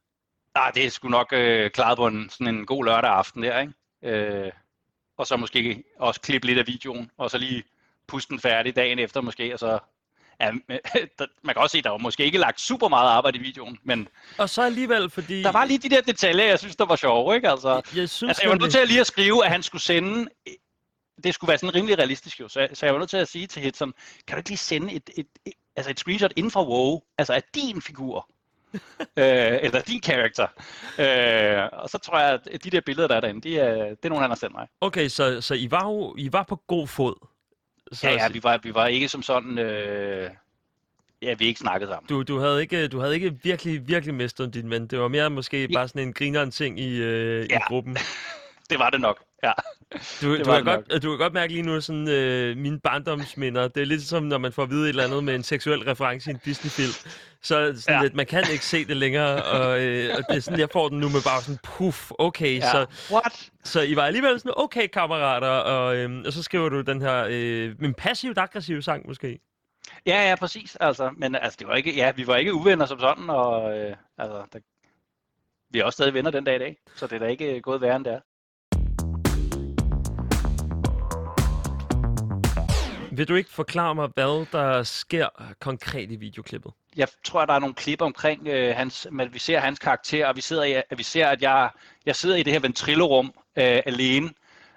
ah, 0.54 0.74
det 0.74 0.86
er 0.86 0.90
sgu 0.90 1.08
nok 1.08 1.32
øh, 1.32 1.70
klaret 1.70 1.96
på 1.98 2.06
en, 2.06 2.30
sådan 2.30 2.54
en 2.54 2.66
god 2.66 2.84
lørdag 2.84 3.10
aften 3.10 3.42
der, 3.42 3.60
ikke? 3.60 3.72
Øh, 4.02 4.52
og 5.18 5.26
så 5.26 5.36
måske 5.36 5.84
også 5.98 6.20
klippe 6.20 6.46
lidt 6.46 6.58
af 6.58 6.66
videoen, 6.66 7.10
og 7.18 7.30
så 7.30 7.38
lige 7.38 7.62
puste 8.06 8.30
den 8.30 8.40
færdig 8.40 8.76
dagen 8.76 8.98
efter 8.98 9.20
måske, 9.20 9.52
og 9.52 9.58
så... 9.58 9.78
Ja, 10.40 10.50
man 11.44 11.54
kan 11.54 11.56
også 11.56 11.72
se, 11.72 11.78
at 11.78 11.84
der 11.84 11.90
var 11.90 11.98
måske 11.98 12.24
ikke 12.24 12.38
lagt 12.38 12.60
super 12.60 12.88
meget 12.88 13.08
arbejde 13.08 13.38
i 13.38 13.42
videoen, 13.42 13.78
men 13.82 14.08
Og 14.38 14.50
så 14.50 14.62
alligevel, 14.62 15.10
fordi... 15.10 15.42
der 15.42 15.52
var 15.52 15.64
lige 15.64 15.78
de 15.78 15.88
der 15.90 16.00
detaljer, 16.00 16.44
jeg 16.44 16.58
synes, 16.58 16.76
der 16.76 16.86
var 16.86 16.96
sjove, 16.96 17.34
ikke? 17.36 17.50
Altså, 17.50 17.74
Jeg 17.74 17.82
synes, 18.08 18.22
Altså, 18.22 18.42
jeg 18.42 18.50
var 18.50 18.56
nødt 18.56 18.72
til 18.72 18.78
at 18.78 18.88
lige 18.88 19.00
at 19.00 19.06
skrive, 19.06 19.44
at 19.44 19.50
han 19.50 19.62
skulle 19.62 19.82
sende... 19.82 20.28
Det 21.24 21.34
skulle 21.34 21.48
være 21.48 21.58
sådan 21.58 21.74
rimelig 21.74 21.98
realistisk 21.98 22.40
jo, 22.40 22.48
så 22.48 22.60
jeg, 22.60 22.68
så 22.72 22.86
jeg 22.86 22.92
var 22.94 22.98
nødt 22.98 23.10
til 23.10 23.16
at 23.16 23.28
sige 23.28 23.46
til 23.46 23.62
Hitson, 23.62 23.92
kan 24.26 24.34
du 24.36 24.38
ikke 24.38 24.50
lige 24.50 24.58
sende 24.58 24.92
et, 24.92 25.10
et, 25.16 25.26
et, 25.44 25.52
altså 25.76 25.90
et 25.90 25.98
screenshot 25.98 26.32
inden 26.36 26.50
fra 26.50 26.64
WoW, 26.68 27.00
altså 27.18 27.32
af 27.32 27.42
din 27.54 27.82
figur, 27.82 28.28
øh, 29.00 29.58
eller 29.62 29.80
din 29.80 30.00
karakter. 30.00 30.46
Øh, 30.98 31.68
og 31.82 31.90
så 31.90 31.98
tror 31.98 32.18
jeg, 32.18 32.40
at 32.52 32.64
de 32.64 32.70
der 32.70 32.80
billeder, 32.80 33.08
der 33.08 33.14
er 33.16 33.20
derinde, 33.20 33.40
de 33.40 33.58
er, 33.58 33.74
det 33.88 34.04
er 34.04 34.08
nogle, 34.08 34.22
han 34.22 34.30
har 34.30 34.36
sendt 34.36 34.54
mig. 34.54 34.68
Okay, 34.80 35.08
så, 35.08 35.40
så 35.40 35.54
I, 35.54 35.70
var 35.70 35.84
jo, 35.88 36.14
I 36.18 36.32
var 36.32 36.42
på 36.42 36.56
god 36.56 36.88
fod. 36.88 37.26
Så 37.92 38.08
Ja, 38.08 38.14
ja, 38.14 38.28
vi 38.28 38.42
var, 38.42 38.58
vi 38.62 38.74
var 38.74 38.86
ikke 38.86 39.08
som 39.08 39.22
sådan... 39.22 39.58
Øh, 39.58 40.30
ja, 41.22 41.34
vi 41.34 41.46
ikke 41.46 41.60
snakket 41.60 41.88
sammen. 41.88 42.08
Du, 42.08 42.22
du, 42.22 42.38
havde 42.38 42.60
ikke, 42.60 42.88
du 42.88 43.00
havde 43.00 43.14
ikke 43.14 43.38
virkelig, 43.42 43.88
virkelig 43.88 44.14
mistet 44.14 44.54
din 44.54 44.70
ven. 44.70 44.86
Det 44.86 44.98
var 44.98 45.08
mere 45.08 45.30
måske 45.30 45.68
bare 45.68 45.88
sådan 45.88 46.02
en 46.02 46.12
grineren 46.12 46.50
ting 46.50 46.80
i, 46.80 46.96
øh, 46.96 47.44
i 47.44 47.48
Ja. 47.50 47.58
gruppen. 47.68 47.96
Det 48.70 48.78
var 48.78 48.90
det 48.90 49.00
nok, 49.00 49.24
ja. 49.42 49.52
Du, 50.22 50.38
du, 50.38 50.44
kan 50.44 50.64
godt, 50.64 51.02
du 51.02 51.10
kan 51.10 51.18
godt 51.18 51.32
mærke 51.32 51.52
lige 51.52 51.62
nu 51.62 51.80
sådan 51.80 52.08
øh, 52.08 52.56
mine 52.56 52.80
barndomsminder. 52.80 53.68
Det 53.68 53.80
er 53.82 53.86
lidt 53.86 54.02
som, 54.02 54.22
når 54.22 54.38
man 54.38 54.52
får 54.52 54.62
at 54.62 54.70
vide 54.70 54.82
et 54.84 54.88
eller 54.88 55.04
andet 55.04 55.24
med 55.24 55.34
en 55.34 55.42
seksuel 55.42 55.78
reference 55.80 56.30
i 56.30 56.34
en 56.34 56.40
Disney-film. 56.44 56.92
Så 57.42 57.74
sådan 57.76 57.98
Ja. 57.98 58.02
lidt, 58.02 58.14
man 58.14 58.26
kan 58.26 58.44
ikke 58.52 58.64
se 58.64 58.84
det 58.84 58.96
længere, 58.96 59.42
og, 59.42 59.80
øh, 59.80 60.14
og 60.18 60.24
det 60.28 60.36
er 60.36 60.40
sådan, 60.40 60.60
jeg 60.60 60.68
får 60.72 60.88
den 60.88 61.00
nu 61.00 61.08
med 61.08 61.22
bare 61.24 61.42
sådan, 61.42 61.58
puff, 61.62 62.10
okay. 62.18 62.56
ja. 62.58 62.70
Så, 62.70 62.86
What? 63.12 63.50
så 63.64 63.80
I 63.82 63.96
var 63.96 64.02
alligevel 64.02 64.40
sådan, 64.40 64.52
okay 64.56 64.86
kammerater, 64.88 65.48
og, 65.48 65.96
øh, 65.96 66.22
og 66.26 66.32
så 66.32 66.42
skriver 66.42 66.68
du 66.68 66.80
den 66.80 67.02
her, 67.02 67.26
øh, 67.30 67.74
en 67.82 67.94
passivt 67.94 68.38
aggressiv 68.38 68.82
sang 68.82 69.06
måske. 69.06 69.38
Ja, 70.06 70.28
ja, 70.28 70.34
præcis. 70.34 70.76
Altså, 70.80 71.10
men 71.16 71.34
altså, 71.34 71.56
det 71.60 71.68
var 71.68 71.74
ikke, 71.74 71.94
ja, 71.96 72.12
vi 72.16 72.26
var 72.26 72.36
ikke 72.36 72.54
uvenner 72.54 72.86
som 72.86 73.00
sådan, 73.00 73.30
og 73.30 73.78
øh, 73.78 73.96
altså, 74.18 74.42
der, 74.52 74.58
vi 75.70 75.78
er 75.78 75.84
også 75.84 75.96
stadig 75.96 76.14
venner 76.14 76.30
den 76.30 76.44
dag 76.44 76.56
i 76.56 76.58
dag, 76.58 76.76
så 76.96 77.06
det 77.06 77.12
er 77.14 77.18
da 77.18 77.26
ikke 77.26 77.54
øh, 77.56 77.60
gået 77.62 77.80
værre 77.80 77.96
end 77.96 78.04
det 78.04 78.12
er. 78.12 78.20
Vil 83.16 83.28
du 83.28 83.34
ikke 83.34 83.50
forklare 83.50 83.94
mig, 83.94 84.08
hvad 84.14 84.46
der 84.52 84.82
sker 84.82 85.28
konkret 85.60 86.10
i 86.10 86.16
videoklippet? 86.16 86.72
Jeg 86.96 87.08
tror, 87.24 87.40
at 87.40 87.48
der 87.48 87.54
er 87.54 87.58
nogle 87.58 87.74
klip 87.74 88.02
omkring 88.02 88.48
øh, 88.48 88.76
hans, 88.76 89.06
men 89.12 89.34
vi 89.34 89.38
ser 89.38 89.58
hans 89.58 89.78
karakter, 89.78 90.26
og 90.26 90.36
vi, 90.36 90.40
sidder 90.40 90.64
i, 90.64 90.72
at 90.72 90.98
vi 90.98 91.02
ser, 91.02 91.26
at 91.26 91.42
jeg, 91.42 91.70
jeg 92.06 92.16
sidder 92.16 92.36
i 92.36 92.42
det 92.42 92.52
her 92.52 92.60
ventrillerum 92.60 93.26
øh, 93.56 93.82
alene, 93.86 94.30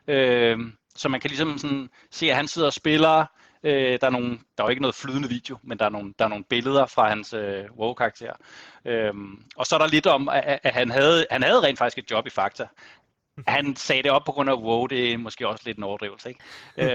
øh, 0.08 0.58
så 0.96 1.10
man 1.10 1.20
kan 1.20 1.30
ligesom 1.30 1.58
sådan 1.58 1.90
se, 2.12 2.30
at 2.30 2.36
han 2.36 2.48
sidder 2.48 2.68
og 2.68 2.74
spiller. 2.74 3.26
Øh, 3.64 4.00
der, 4.02 4.08
er 4.08 4.12
nogle, 4.12 4.30
der 4.30 4.64
er 4.64 4.68
jo 4.68 4.70
ikke 4.70 4.82
noget 4.82 4.96
flydende 4.96 5.30
video, 5.30 5.58
men 5.64 5.80
der 5.80 5.86
er 5.86 5.90
nogle, 5.90 6.14
der 6.20 6.26
er 6.26 6.30
nogle 6.30 6.44
billeder 6.50 6.86
fra 6.86 7.10
hans 7.10 7.34
øh, 7.34 7.66
WoW-karakter. 7.78 8.34
Øh, 8.86 9.14
og 9.56 9.66
så 9.66 9.76
er 9.76 9.80
der 9.80 9.88
lidt 9.88 10.08
om, 10.08 10.30
at, 10.30 10.60
at 10.64 10.74
han, 10.74 10.92
havde, 10.92 11.26
han 11.32 11.44
havde 11.44 11.62
rent 11.62 11.78
faktisk 11.78 11.98
et 11.98 12.12
job 12.12 12.28
i 12.28 12.30
Fakta. 12.30 12.68
Han 13.48 13.76
sagde 13.76 14.04
det 14.04 14.12
op 14.12 14.24
på 14.26 14.32
grund 14.32 14.50
af 14.50 14.54
WoW, 14.56 14.88
det 14.88 15.14
er 15.14 15.18
måske 15.18 15.48
også 15.48 15.64
lidt 15.66 15.78
en 15.78 15.84
overdrivelse, 15.84 16.30
ikke? 16.30 16.40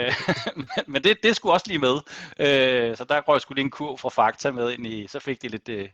øh, 0.07 0.13
men- 0.57 0.67
men 0.93 1.05
det, 1.05 1.23
det 1.23 1.37
skulle 1.37 1.53
også 1.53 1.67
lige 1.69 1.79
med. 1.79 1.95
Øh, 2.41 2.97
så 2.97 3.05
der 3.05 3.21
røg 3.21 3.41
sgu 3.41 3.55
lige 3.55 3.65
en 3.65 3.71
kurv 3.71 3.99
fra 3.99 4.09
Fakta 4.09 4.51
med 4.51 4.73
ind 4.73 4.87
i, 4.87 5.07
så 5.07 5.21
fik 5.21 5.43
de 5.43 5.49
lidt, 5.49 5.69
øh, 5.69 5.89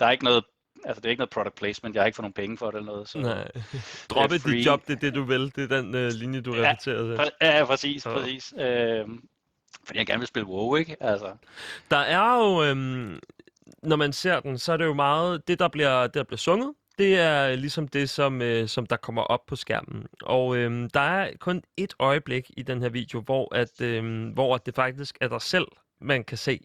der 0.00 0.06
er 0.06 0.10
ikke 0.10 0.24
noget, 0.24 0.44
altså 0.84 1.00
det 1.00 1.06
er 1.06 1.10
ikke 1.10 1.20
noget 1.20 1.30
product 1.30 1.54
placement, 1.54 1.94
jeg 1.94 2.02
har 2.02 2.06
ikke 2.06 2.16
fået 2.16 2.22
nogen 2.24 2.32
penge 2.32 2.58
for 2.58 2.70
det 2.70 2.78
eller 2.78 2.92
noget. 2.92 3.08
Så. 3.08 3.18
Nej. 3.18 3.48
Droppe 4.10 4.38
dit 4.38 4.66
job, 4.66 4.86
det 4.86 4.96
er 4.96 5.00
det, 5.00 5.14
du 5.14 5.22
vil. 5.22 5.52
Det 5.56 5.72
er 5.72 5.80
den 5.82 5.94
øh, 5.94 6.10
linje, 6.12 6.40
du 6.40 6.54
Ja. 6.54 6.74
Præ- 7.18 7.36
Ja, 7.42 7.64
præcis, 7.64 8.06
Ja. 8.06 8.12
præcis. 8.12 8.54
Øh, 8.58 9.04
fordi 9.84 9.98
jeg 9.98 10.06
gerne 10.06 10.18
vil 10.20 10.28
spille 10.28 10.46
WoW, 10.48 10.76
ikke? 10.76 10.96
Altså, 11.00 11.26
Der 11.90 11.96
er 11.96 12.36
jo, 12.36 12.62
øhm, 12.64 13.20
når 13.82 13.96
man 13.96 14.12
ser 14.12 14.40
den, 14.40 14.58
så 14.58 14.72
er 14.72 14.76
det 14.76 14.84
jo 14.84 14.94
meget, 14.94 15.48
det 15.48 15.58
der 15.58 15.68
bliver, 15.68 16.02
det, 16.02 16.14
der 16.14 16.22
bliver 16.22 16.38
sunget, 16.38 16.72
det 17.00 17.18
er 17.18 17.56
ligesom 17.56 17.88
det, 17.88 18.10
som, 18.10 18.42
øh, 18.42 18.68
som 18.68 18.86
der 18.86 18.96
kommer 18.96 19.22
op 19.22 19.40
på 19.46 19.56
skærmen. 19.56 20.06
Og 20.22 20.56
øhm, 20.56 20.90
der 20.90 21.00
er 21.00 21.30
kun 21.40 21.62
et 21.76 21.94
øjeblik 21.98 22.50
i 22.56 22.62
den 22.62 22.82
her 22.82 22.88
video, 22.88 23.20
hvor, 23.20 23.54
at, 23.54 23.80
øhm, 23.80 24.28
hvor 24.28 24.56
det 24.56 24.74
faktisk 24.74 25.18
er 25.20 25.28
dig 25.28 25.42
selv, 25.42 25.66
man 26.00 26.24
kan 26.24 26.38
se. 26.38 26.60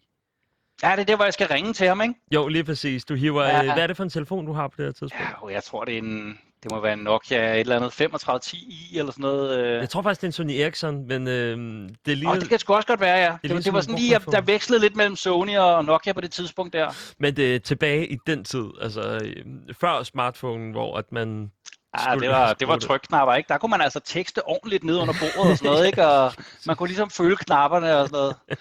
ja, 0.82 0.92
det 0.92 1.00
er 1.00 1.04
der, 1.04 1.16
hvor 1.16 1.24
jeg 1.24 1.32
skal 1.32 1.46
ringe 1.48 1.72
til 1.72 1.86
ham, 1.88 2.00
ikke? 2.02 2.14
Jo, 2.34 2.48
lige 2.48 2.64
præcis. 2.64 3.04
Du 3.04 3.14
hiver, 3.14 3.44
Ja. 3.44 3.58
øh, 3.64 3.72
hvad 3.72 3.82
er 3.82 3.86
det 3.86 3.96
for 3.96 4.04
en 4.04 4.10
telefon, 4.10 4.46
du 4.46 4.52
har 4.52 4.68
på 4.68 4.74
det 4.76 4.84
her 4.84 4.92
tidspunkt? 4.92 5.24
Ja, 5.42 5.48
jeg 5.48 5.62
tror, 5.64 5.84
det 5.84 5.94
er 5.94 5.98
en, 5.98 6.38
det 6.62 6.72
må 6.72 6.80
være 6.80 6.92
en 6.92 6.98
Nokia 6.98 7.54
et 7.54 7.60
eller 7.60 7.76
andet 7.76 8.00
3510i 8.00 8.98
eller 8.98 9.12
sådan 9.12 9.22
noget. 9.22 9.58
Øh. 9.58 9.80
Jeg 9.80 9.90
tror 9.90 10.02
faktisk, 10.02 10.20
det 10.20 10.26
er 10.26 10.28
en 10.28 10.32
Sony 10.32 10.50
Ericsson, 10.50 11.06
men 11.06 11.28
øhm, 11.28 11.88
det 12.06 12.18
ligner... 12.18 12.34
Og 12.34 12.40
det 12.40 12.48
kan 12.48 12.58
sgu 12.58 12.74
også 12.74 12.88
godt 12.88 13.00
være, 13.00 13.18
ja. 13.18 13.36
Det, 13.42 13.64
det, 13.64 13.72
var 13.72 13.78
en 13.78 13.82
sådan 13.82 14.00
lige, 14.00 14.18
der 14.30 14.40
vekslede 14.40 14.80
lidt 14.80 14.96
mellem 14.96 15.16
Sony 15.16 15.56
og 15.56 15.84
Nokia 15.84 16.12
på 16.12 16.20
det 16.20 16.30
tidspunkt 16.30 16.72
der. 16.72 17.14
Men 17.18 17.36
det 17.36 17.54
er 17.54 17.58
tilbage 17.58 18.08
i 18.08 18.18
den 18.26 18.44
tid, 18.44 18.64
altså 18.80 19.20
øh, 19.24 19.44
før 19.80 20.02
smartphone, 20.02 20.72
hvor 20.72 20.96
at 20.96 21.12
man... 21.12 21.50
Ja, 21.98 22.02
skulle 22.04 22.20
det 22.20 22.30
var, 22.30 22.48
det 22.48 22.56
skrue 22.56 22.68
var 22.68 22.78
trykknapper, 22.78 23.34
ikke? 23.34 23.48
Der 23.48 23.58
kunne 23.58 23.70
man 23.70 23.80
altså 23.80 24.00
tekste 24.00 24.46
ordentligt 24.46 24.84
ned 24.84 24.96
under 24.96 25.14
bordet 25.20 25.50
og 25.50 25.58
sådan 25.58 25.72
noget, 25.72 25.86
ikke? 25.86 26.06
Og 26.06 26.32
man 26.66 26.76
kunne 26.76 26.88
ligesom 26.88 27.10
føle 27.10 27.36
knapperne 27.36 27.96
og 27.96 28.08
sådan 28.08 28.16
noget. 28.16 28.36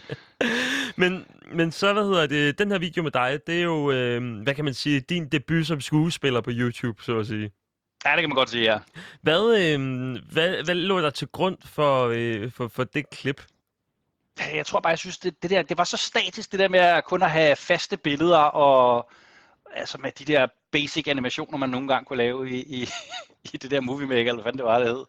Men, 0.98 1.26
men 1.52 1.72
så, 1.72 1.94
hvad 1.94 2.04
hedder 2.04 2.28
det, 2.28 2.60
den 2.60 2.72
her 2.72 2.80
video 2.80 3.04
med 3.04 3.12
dig, 3.12 3.40
det 3.48 3.60
er 3.60 3.64
jo, 3.64 3.92
øh, 3.92 4.42
hvad 4.44 4.56
kan 4.56 4.66
man 4.66 4.74
sige, 4.74 5.00
din 5.00 5.28
debut 5.28 5.68
som 5.68 5.82
skuespiller 5.82 6.42
på 6.42 6.50
YouTube, 6.54 7.04
så 7.04 7.20
at 7.20 7.28
sige. 7.28 7.52
Ja, 8.06 8.12
det 8.12 8.20
kan 8.20 8.30
man 8.30 8.36
godt 8.36 8.50
sige, 8.50 8.64
ja. 8.64 8.80
Hvad, 9.22 9.58
øh, 9.58 9.80
hvad, 10.32 10.64
hvad 10.64 10.76
lå 10.76 11.02
der 11.02 11.10
til 11.10 11.28
grund 11.28 11.58
for, 11.66 12.08
øh, 12.14 12.52
for, 12.52 12.68
for 12.68 12.84
det 12.84 13.10
klip? 13.10 13.42
jeg 14.56 14.66
tror 14.66 14.80
bare, 14.80 14.90
jeg 14.90 15.00
synes, 15.00 15.18
det, 15.18 15.44
det, 15.44 15.50
der, 15.50 15.62
det 15.62 15.78
var 15.78 15.84
så 15.84 15.98
statisk, 15.98 16.52
det 16.52 16.60
der 16.60 16.68
med 16.68 16.80
at 16.80 17.06
kun 17.06 17.22
at 17.22 17.32
have 17.32 17.56
faste 17.56 17.98
billeder, 17.98 18.38
og 18.38 19.10
altså 19.74 19.98
med 19.98 20.12
de 20.12 20.26
der 20.26 20.48
basic 20.72 21.08
animationer, 21.08 21.58
man 21.58 21.70
nogle 21.70 21.88
gange 21.88 22.06
kunne 22.06 22.18
lave 22.18 22.50
i, 22.50 22.62
i, 22.62 22.88
i 23.54 23.58
det 23.58 23.72
der 23.72 23.82
Movie 23.82 24.08
Maker, 24.08 24.32
eller 24.32 24.42
hvad 24.42 24.54
det 24.54 24.64
var, 24.64 24.80
det 24.80 24.88
hed. 24.88 25.06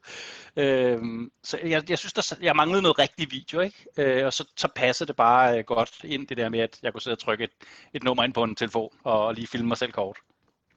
Øhm, 0.57 1.31
så 1.43 1.59
jeg, 1.65 1.91
jeg 1.91 1.99
synes, 1.99 2.13
der, 2.13 2.37
jeg 2.43 2.57
manglede 2.57 2.83
noget 2.83 2.99
rigtig 2.99 3.31
video, 3.31 3.61
ikke? 3.61 3.87
Øh, 3.97 4.27
og 4.27 4.33
så, 4.33 4.45
så 4.57 4.69
passede 4.77 5.09
det 5.09 5.17
bare 5.17 5.59
øh, 5.59 5.65
godt 5.65 6.05
ind, 6.05 6.27
det 6.27 6.37
der 6.37 6.49
med, 6.49 6.61
at 6.61 6.79
jeg 6.83 6.93
kunne 6.93 7.03
sidde 7.03 7.15
og 7.15 7.19
trykke 7.19 7.45
et, 7.45 7.51
et 7.95 8.03
nummer 8.03 8.25
ind 8.25 8.35
på 8.35 8.43
en 8.43 8.57
telefon, 8.57 8.91
og 9.05 9.35
lige 9.35 9.47
filme 9.47 9.69
mig 9.69 9.77
selv 9.77 9.93
kort. 9.93 10.17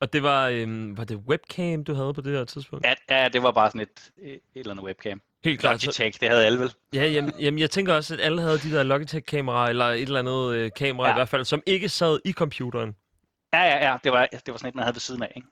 Og 0.01 0.13
det 0.13 0.24
var, 0.24 0.48
øhm, 0.48 0.98
var 0.98 1.03
det 1.03 1.18
webcam, 1.18 1.84
du 1.84 1.94
havde 1.94 2.13
på 2.13 2.22
det 2.22 2.38
her 2.38 2.46
tidspunkt? 2.46 2.86
Ja, 2.86 2.94
ja 3.10 3.29
det 3.29 3.44
var 3.44 3.51
bare 3.51 3.70
sådan 3.70 3.82
et, 3.82 4.12
et 4.18 4.39
eller 4.56 4.72
andet 4.72 4.86
webcam. 4.86 5.22
Helt 5.44 5.60
klart. 5.60 5.86
Logitech, 5.86 6.20
det 6.20 6.29
havde 6.29 6.46
alle 6.46 6.60
vel? 6.60 6.74
ja, 6.94 7.06
jamen, 7.08 7.34
jamen, 7.39 7.60
jeg 7.60 7.70
tænker 7.70 7.94
også, 7.94 8.13
at 8.13 8.22
alle 8.22 8.41
havde 8.41 8.58
de 8.58 8.72
der 8.72 8.84
Logitech-kameraer, 8.84 9.70
eller 9.70 9.86
et 9.86 10.01
eller 10.01 10.20
andet 10.20 10.53
øh, 10.56 10.72
kamera. 10.75 11.08
Ja. 11.08 11.13
i 11.13 11.18
hvert 11.18 11.29
fald, 11.29 11.46
som 11.46 11.62
ikke 11.65 11.89
sad 11.89 12.20
i 12.25 12.32
computeren. 12.32 12.96
Ja, 13.53 13.62
ja, 13.62 13.91
ja, 13.91 13.98
det 14.03 14.12
var, 14.12 14.27
det 14.32 14.41
var 14.48 14.58
sådan 14.58 14.70
et, 14.70 14.75
man 14.75 14.84
havde 14.84 14.96
ved 14.96 15.00
siden 15.00 15.24
af, 15.24 15.34
ikke? 15.36 15.48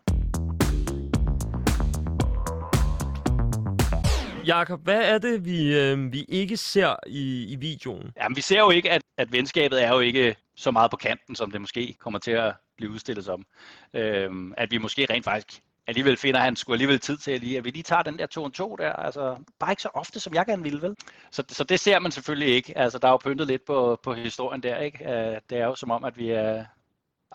Jakob, 4.48 4.84
hvad 4.84 5.02
er 5.02 5.18
det, 5.18 5.46
vi, 5.46 5.80
øh, 5.80 6.14
vi 6.14 6.26
ikke 6.30 6.58
ser 6.58 6.96
i, 7.08 7.54
i 7.54 7.56
videoen? 7.56 8.12
Jamen, 8.18 8.36
vi 8.36 8.42
ser 8.42 8.60
jo 8.60 8.70
ikke, 8.70 8.92
at, 8.92 9.02
at 9.18 9.32
venskabet 9.32 9.84
er 9.84 9.94
jo 9.94 10.00
ikke 10.00 10.36
så 10.56 10.72
meget 10.72 10.92
på 10.92 10.98
kanten, 10.98 11.36
som 11.36 11.52
det 11.52 11.62
måske 11.62 11.96
kommer 12.00 12.20
til 12.20 12.32
at 12.32 12.54
blive 12.78 12.92
udstillet 12.92 13.26
som. 13.26 13.46
Øhm, 13.94 14.54
at 14.58 14.72
vi 14.72 14.78
måske 14.78 15.08
rent 15.10 15.26
faktisk 15.26 15.62
alligevel 15.88 16.18
finder, 16.18 16.40
at 16.40 16.44
han 16.44 16.56
skulle 16.56 16.74
alligevel 16.76 17.00
tid 17.00 17.18
til, 17.18 17.32
at, 17.32 17.42
lige, 17.42 17.58
at 17.58 17.66
vi 17.66 17.70
lige 17.70 17.84
tager 17.84 18.04
den 18.04 18.20
der 18.20 18.26
2 18.26 18.50
2 18.50 18.76
der. 18.76 18.94
Altså, 18.94 19.38
bare 19.60 19.72
ikke 19.72 19.82
så 19.82 19.90
ofte, 19.94 20.20
som 20.20 20.34
jeg 20.34 20.46
gerne 20.46 20.64
ville, 20.64 20.82
vel? 20.82 20.96
Så, 21.32 21.44
så 21.50 21.64
det 21.64 21.80
ser 21.80 22.00
man 22.00 22.12
selvfølgelig 22.12 22.48
ikke. 22.56 22.78
Altså, 22.78 23.00
der 23.00 23.08
er 23.08 23.12
jo 23.12 23.18
pyntet 23.18 23.48
lidt 23.48 23.66
på, 23.66 24.00
på 24.04 24.14
historien 24.14 24.64
der, 24.64 24.78
ikke? 24.78 25.04
Øh, 25.12 25.42
Det 25.50 25.58
er 25.58 25.66
jo 25.66 25.76
som 25.76 25.92
om, 25.92 26.04
at 26.04 26.18
vi 26.18 26.30
er, 26.30 26.66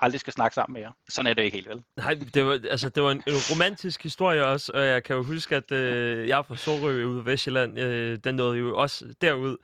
aldrig 0.03 0.21
skal 0.21 0.33
snakke 0.33 0.55
sammen 0.55 0.81
mere. 0.81 0.93
Sådan 1.09 1.31
er 1.31 1.35
det 1.35 1.43
ikke 1.43 1.55
helt, 1.57 1.69
vel? 1.69 1.83
Nej, 1.97 2.19
det 2.35 2.47
var, 2.47 2.59
altså, 2.71 2.89
det 2.89 3.03
var 3.03 3.11
en, 3.11 3.23
en 3.27 3.35
romantisk 3.53 4.03
historie 4.03 4.47
også, 4.47 4.73
og 4.75 4.87
jeg 4.87 5.03
kan 5.05 5.17
jo 5.17 5.23
huske, 5.23 5.57
at 5.57 5.73
øh, 5.73 6.29
jeg 6.29 6.39
er 6.39 6.43
fra 6.43 6.57
Sorø 6.57 7.05
ude 7.05 7.23
i 7.23 7.27
Vestjylland, 7.27 7.79
øh, 7.81 8.19
den 8.25 8.35
nåede 8.35 8.59
jo 8.59 8.77
også 8.77 9.05
derud. 9.21 9.57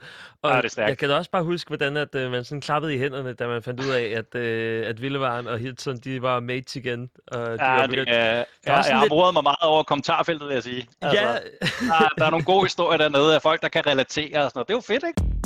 Og 0.42 0.50
Ja, 0.50 0.57
det 0.57 0.64
er 0.64 0.68
stærkt. 0.68 0.88
jeg 0.88 0.99
kan 0.99 1.09
da 1.09 1.16
også 1.16 1.30
bare 1.30 1.42
huske, 1.45 1.68
hvordan 1.68 1.97
at, 1.97 2.14
øh, 2.14 2.30
man 2.30 2.45
sådan 2.45 2.61
klappede 2.61 2.95
i 2.95 2.99
hænderne, 2.99 3.33
da 3.33 3.47
man 3.47 3.62
fandt 3.62 3.80
ud 3.80 3.88
af, 3.90 4.02
at, 4.02 4.35
øh, 4.40 4.87
at 4.87 5.02
Villevaren 5.02 5.47
og 5.47 5.59
Hilton, 5.59 5.97
de 5.97 6.23
var 6.23 6.40
mates 6.40 6.76
igen. 6.76 7.11
Og 7.26 7.38
de 7.59 7.64
Ja, 7.64 7.75
var 7.75 7.87
det, 7.87 7.99
øh, 7.99 8.07
jeg, 8.09 8.47
også 8.66 8.90
jeg 8.90 8.99
har 8.99 9.04
lidt- 9.04 9.35
mig 9.35 9.42
meget 9.42 9.57
over 9.62 9.83
kommentarfeltet, 9.83 10.49
vil 10.49 10.54
jeg 10.54 10.62
sige. 10.62 10.87
Altså, 11.02 11.21
Ja, 11.23 11.33
der, 11.33 12.09
der 12.18 12.26
er 12.26 12.30
nogle 12.30 12.45
gode 12.45 12.64
historier 12.64 12.99
dernede 12.99 13.35
af 13.35 13.42
folk, 13.42 13.62
der 13.62 13.68
kan 13.68 13.87
relatere 13.87 14.45
og 14.45 14.50
sådan 14.50 14.52
noget. 14.54 14.68
Det 14.68 14.75
er 14.75 14.76
jo 14.76 14.80
fedt, 14.80 15.04
ikke? 15.09 15.38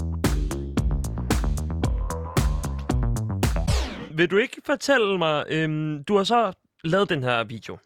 Vil 4.17 4.31
du 4.31 4.37
ikke 4.37 4.63
fortælle 4.67 5.19
mig, 5.19 5.45
øhm, 5.49 6.05
du 6.05 6.17
har 6.17 6.25
så 6.25 6.53
lavet 6.85 7.09
den 7.09 7.23
her 7.23 7.45
video. 7.45 7.79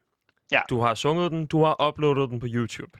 Ja. 0.52 0.60
Du 0.70 0.80
har 0.80 0.94
sunget 0.94 1.30
den, 1.30 1.46
du 1.46 1.64
har 1.64 1.88
uploadet 1.88 2.30
den 2.30 2.40
på 2.40 2.46
YouTube. 2.48 2.98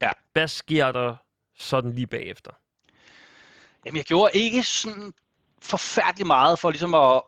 Ja. 0.00 0.10
Hvad 0.32 0.48
sker 0.48 0.92
der 0.92 1.16
sådan 1.58 1.92
lige 1.92 2.06
bagefter? 2.06 2.50
Jamen, 3.86 3.96
jeg 3.96 4.04
gjorde 4.04 4.30
ikke 4.34 4.62
sådan 4.62 5.12
forfærdelig 5.62 6.26
meget 6.26 6.58
for 6.58 6.70
ligesom 6.70 6.94
at, 6.94 7.22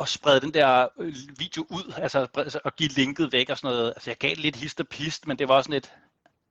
at 0.00 0.08
sprede 0.08 0.40
den 0.40 0.54
der 0.54 0.88
øh, 0.98 1.14
video 1.38 1.66
ud, 1.70 1.92
altså 1.96 2.26
altså 2.36 2.60
at 2.64 2.76
give 2.76 2.88
linket 2.88 3.32
væk 3.32 3.50
og 3.50 3.58
sådan 3.58 3.76
noget. 3.76 3.88
Altså, 3.88 4.10
jeg 4.10 4.16
gav 4.16 4.30
det 4.30 4.38
lidt 4.38 4.56
hist 4.56 4.80
og 4.80 4.88
pist, 4.88 5.26
men 5.26 5.38
det 5.38 5.48
var 5.48 5.62
sådan 5.62 5.76
et... 5.76 5.92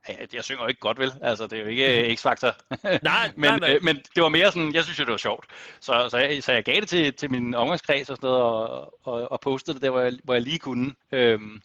Ja, 0.08 0.14
jeg 0.32 0.44
synger 0.44 0.62
jo 0.62 0.68
ikke 0.68 0.80
godt, 0.80 0.98
vel? 0.98 1.12
Altså, 1.22 1.46
det 1.46 1.58
er 1.58 1.62
jo 1.62 1.68
ikke 1.68 2.06
X-Factor. 2.16 2.76
Nej, 3.02 3.32
men, 3.36 3.50
nej, 3.50 3.58
nej. 3.58 3.74
Øh, 3.74 3.82
men 3.82 3.96
det 4.14 4.22
var 4.22 4.28
mere 4.28 4.52
sådan, 4.52 4.74
jeg 4.74 4.84
synes 4.84 4.98
jo, 4.98 5.04
det 5.04 5.12
var 5.12 5.16
sjovt. 5.16 5.46
Så, 5.80 6.08
så, 6.10 6.18
jeg, 6.18 6.42
så 6.42 6.52
jeg 6.52 6.64
gav 6.64 6.80
det 6.80 6.88
til, 6.88 7.14
til 7.14 7.30
min 7.30 7.54
omgangskreds 7.54 8.10
og 8.10 8.16
sådan 8.16 8.26
noget, 8.26 8.42
og, 8.42 8.94
og, 9.06 9.32
og 9.32 9.40
postede 9.40 9.74
det 9.74 9.82
der, 9.82 9.90
hvor 9.90 10.00
jeg, 10.00 10.12
hvor 10.24 10.34
jeg 10.34 10.42
lige 10.42 10.58
kunne. 10.58 10.94
Øhm, 11.12 11.62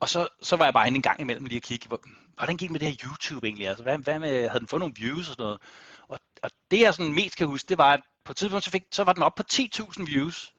og 0.00 0.08
så, 0.08 0.28
så 0.42 0.56
var 0.56 0.64
jeg 0.64 0.74
bare 0.74 0.86
inde 0.86 0.96
en 0.96 1.02
gang 1.02 1.20
imellem 1.20 1.44
lige 1.44 1.56
at 1.56 1.62
kigge, 1.62 1.88
hvor, 1.88 2.00
hvordan 2.36 2.56
gik 2.56 2.68
det 2.68 2.72
med 2.72 2.80
det 2.80 2.88
her 2.88 3.08
YouTube 3.08 3.46
egentlig? 3.46 3.68
Altså, 3.68 3.82
hvad, 3.82 3.98
hvad 3.98 4.18
med, 4.18 4.48
havde 4.48 4.60
den 4.60 4.68
fået 4.68 4.80
nogle 4.80 4.94
views 4.96 5.28
og 5.28 5.34
sådan 5.34 5.42
noget? 5.42 5.60
Og, 6.08 6.20
og 6.42 6.50
det 6.70 6.80
jeg 6.80 6.94
sådan 6.94 7.12
mest 7.12 7.36
kan 7.36 7.46
huske, 7.46 7.68
det 7.68 7.78
var, 7.78 7.92
at 7.92 8.00
på 8.24 8.32
et 8.32 8.36
tidspunkt, 8.36 8.64
så, 8.64 8.70
fik, 8.70 8.82
så 8.92 9.04
var 9.04 9.12
den 9.12 9.22
op 9.22 9.34
på 9.34 9.42
10.000 9.52 10.04
views. 10.04 10.52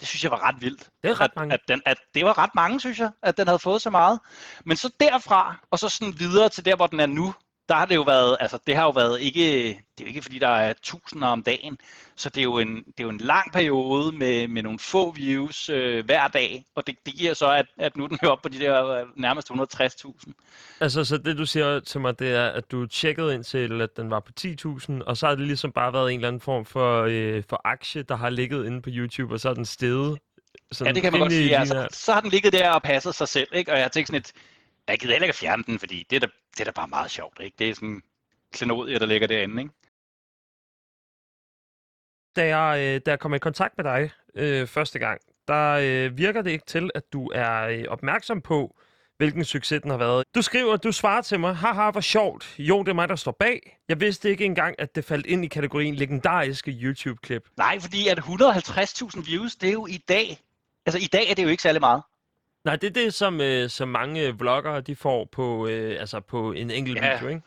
Det 0.00 0.08
synes 0.08 0.24
jeg 0.24 0.30
var 0.30 0.48
ret 0.48 0.60
vildt. 0.60 0.90
Det 1.02 1.10
er 1.10 1.20
ret 1.20 1.30
at, 1.30 1.36
mange. 1.36 1.54
At, 1.54 1.60
den, 1.68 1.82
at 1.86 1.98
det 2.14 2.24
var 2.24 2.38
ret 2.38 2.54
mange, 2.54 2.80
synes 2.80 2.98
jeg, 2.98 3.10
at 3.22 3.36
den 3.36 3.46
havde 3.46 3.58
fået 3.58 3.82
så 3.82 3.90
meget. 3.90 4.20
Men 4.64 4.76
så 4.76 4.90
derfra, 5.00 5.66
og 5.70 5.78
så 5.78 5.88
sådan 5.88 6.18
videre 6.18 6.48
til 6.48 6.64
der, 6.64 6.76
hvor 6.76 6.86
den 6.86 7.00
er 7.00 7.06
nu, 7.06 7.34
der 7.68 7.74
har 7.74 7.86
det 7.86 7.94
jo 7.94 8.02
været, 8.02 8.36
altså 8.40 8.58
det 8.66 8.76
har 8.76 8.84
jo 8.84 8.90
været 8.90 9.20
ikke, 9.20 9.68
det 9.68 10.00
er 10.00 10.04
jo 10.04 10.06
ikke 10.06 10.22
fordi, 10.22 10.38
der 10.38 10.48
er 10.48 10.74
tusinder 10.82 11.28
om 11.28 11.42
dagen, 11.42 11.78
så 12.16 12.28
det 12.28 12.38
er 12.40 12.44
jo 12.44 12.58
en, 12.58 12.76
det 12.76 13.00
er 13.00 13.04
jo 13.04 13.08
en 13.08 13.18
lang 13.18 13.52
periode 13.52 14.12
med, 14.12 14.48
med 14.48 14.62
nogle 14.62 14.78
få 14.78 15.10
views 15.10 15.68
øh, 15.68 16.04
hver 16.04 16.28
dag, 16.28 16.64
og 16.74 16.86
det, 16.86 16.96
det 17.06 17.14
giver 17.14 17.34
så, 17.34 17.50
at, 17.50 17.66
at 17.78 17.96
nu 17.96 18.04
er 18.04 18.08
den 18.08 18.18
jo 18.22 18.30
oppe 18.30 18.48
på 18.48 18.54
de 18.54 18.58
der 18.64 18.86
øh, 18.86 19.06
nærmest 19.16 19.50
160.000. 19.50 20.32
Altså, 20.80 21.04
så 21.04 21.18
det 21.18 21.38
du 21.38 21.46
siger 21.46 21.80
til 21.80 22.00
mig, 22.00 22.18
det 22.18 22.34
er, 22.34 22.46
at 22.46 22.70
du 22.70 22.86
tjekkede 22.86 23.34
ind 23.34 23.44
til, 23.44 23.80
at 23.80 23.96
den 23.96 24.10
var 24.10 24.20
på 24.20 24.32
10.000, 24.40 24.92
og 25.06 25.16
så 25.16 25.26
har 25.26 25.34
det 25.34 25.46
ligesom 25.46 25.72
bare 25.72 25.92
været 25.92 26.12
en 26.12 26.18
eller 26.18 26.28
anden 26.28 26.40
form 26.40 26.64
for, 26.64 27.06
øh, 27.08 27.42
for 27.48 27.60
aktie, 27.64 28.02
der 28.02 28.16
har 28.16 28.30
ligget 28.30 28.66
inde 28.66 28.82
på 28.82 28.90
YouTube, 28.92 29.34
og 29.34 29.40
så 29.40 29.48
er 29.48 29.54
den 29.54 29.64
steget. 29.64 30.18
Ja, 30.80 30.92
det 30.92 31.02
kan 31.02 31.12
man 31.12 31.20
godt 31.20 31.32
sige. 31.32 31.56
Altså, 31.56 31.88
så 31.90 32.12
har 32.12 32.20
den 32.20 32.30
ligget 32.30 32.52
der 32.52 32.70
og 32.70 32.82
passet 32.82 33.14
sig 33.14 33.28
selv, 33.28 33.48
ikke? 33.52 33.72
og 33.72 33.78
jeg 33.78 33.92
tænkte 33.92 34.06
sådan 34.06 34.20
et, 34.20 34.32
jeg 34.92 34.98
gider 34.98 35.14
heller 35.14 35.24
ikke 35.24 35.32
at 35.32 35.36
fjerne 35.36 35.64
den, 35.64 35.78
fordi 35.78 36.06
det 36.10 36.16
er 36.16 36.20
da, 36.20 36.26
det 36.52 36.60
er 36.60 36.64
da 36.64 36.70
bare 36.70 36.88
meget 36.88 37.10
sjovt. 37.10 37.40
Ikke? 37.40 37.54
Det 37.58 37.70
er 37.70 37.74
sådan 37.74 38.02
klenodier, 38.52 38.98
der 38.98 39.06
ligger 39.06 39.28
derinde. 39.28 39.62
Ikke? 39.62 39.74
Da 42.36 42.56
jeg, 42.56 42.78
øh, 42.80 43.00
da 43.06 43.10
jeg 43.10 43.20
kom 43.20 43.34
i 43.34 43.38
kontakt 43.38 43.76
med 43.76 43.84
dig 43.84 44.10
øh, 44.34 44.66
første 44.66 44.98
gang, 44.98 45.20
der 45.48 45.78
øh, 45.82 46.18
virker 46.18 46.42
det 46.42 46.50
ikke 46.50 46.66
til, 46.66 46.90
at 46.94 47.12
du 47.12 47.30
er 47.34 47.60
øh, 47.62 47.84
opmærksom 47.88 48.40
på, 48.40 48.76
hvilken 49.16 49.44
succes 49.44 49.82
den 49.82 49.90
har 49.90 49.98
været. 49.98 50.24
Du 50.34 50.42
skriver, 50.42 50.76
du 50.76 50.92
svarer 50.92 51.22
til 51.22 51.40
mig, 51.40 51.56
haha, 51.56 51.90
hvor 51.90 52.00
sjovt. 52.00 52.54
Jo, 52.58 52.82
det 52.82 52.88
er 52.88 52.94
mig, 52.94 53.08
der 53.08 53.16
står 53.16 53.32
bag. 53.32 53.78
Jeg 53.88 54.00
vidste 54.00 54.30
ikke 54.30 54.44
engang, 54.44 54.74
at 54.78 54.94
det 54.94 55.04
faldt 55.04 55.26
ind 55.26 55.44
i 55.44 55.48
kategorien 55.48 55.94
legendariske 55.94 56.70
YouTube-klip. 56.70 57.48
Nej, 57.56 57.80
fordi 57.80 58.08
at 58.08 58.18
150.000 58.18 59.30
views, 59.30 59.56
det 59.56 59.68
er 59.68 59.72
jo 59.72 59.86
i 59.86 59.96
dag. 60.08 60.38
Altså 60.86 60.98
i 60.98 61.06
dag 61.06 61.30
er 61.30 61.34
det 61.34 61.42
jo 61.42 61.48
ikke 61.48 61.62
særlig 61.62 61.80
meget. 61.80 62.02
Nej, 62.68 62.76
det 62.76 62.86
er 62.86 62.90
det, 63.04 63.14
som, 63.14 63.40
øh, 63.40 63.70
som 63.70 63.88
mange 63.88 64.38
vloggere 64.38 64.80
de 64.80 64.96
får 64.96 65.24
på, 65.32 65.66
øh, 65.66 66.00
altså 66.00 66.20
på 66.20 66.52
en 66.52 66.70
enkelt 66.70 66.96
Ja. 66.98 67.14
video, 67.14 67.28
ikke? 67.28 67.42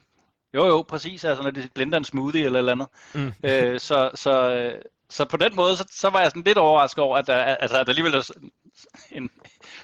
Jo, 0.53 0.65
jo, 0.65 0.81
præcis. 0.81 1.23
Altså 1.25 1.43
når 1.43 1.51
de 1.51 1.69
blender 1.73 1.97
en 1.97 2.03
smoothie 2.03 2.45
eller 2.45 2.59
eller 2.59 2.71
andet. 2.71 2.87
Mm. 3.13 3.33
Øh, 3.43 3.79
så, 3.79 4.11
så, 4.15 4.53
øh, 4.53 4.81
så 5.09 5.25
på 5.25 5.37
den 5.37 5.55
måde, 5.55 5.77
så, 5.77 5.87
så 5.91 6.09
var 6.09 6.21
jeg 6.21 6.31
sådan 6.31 6.43
lidt 6.43 6.57
overrasket 6.57 7.03
over, 7.03 7.17
at 7.17 7.27
der, 7.27 7.35
altså, 7.35 7.77
at 7.79 7.85
der 7.85 7.91
alligevel 7.91 8.13
er 8.15 8.21
sådan 8.21 8.51
en, 9.11 9.29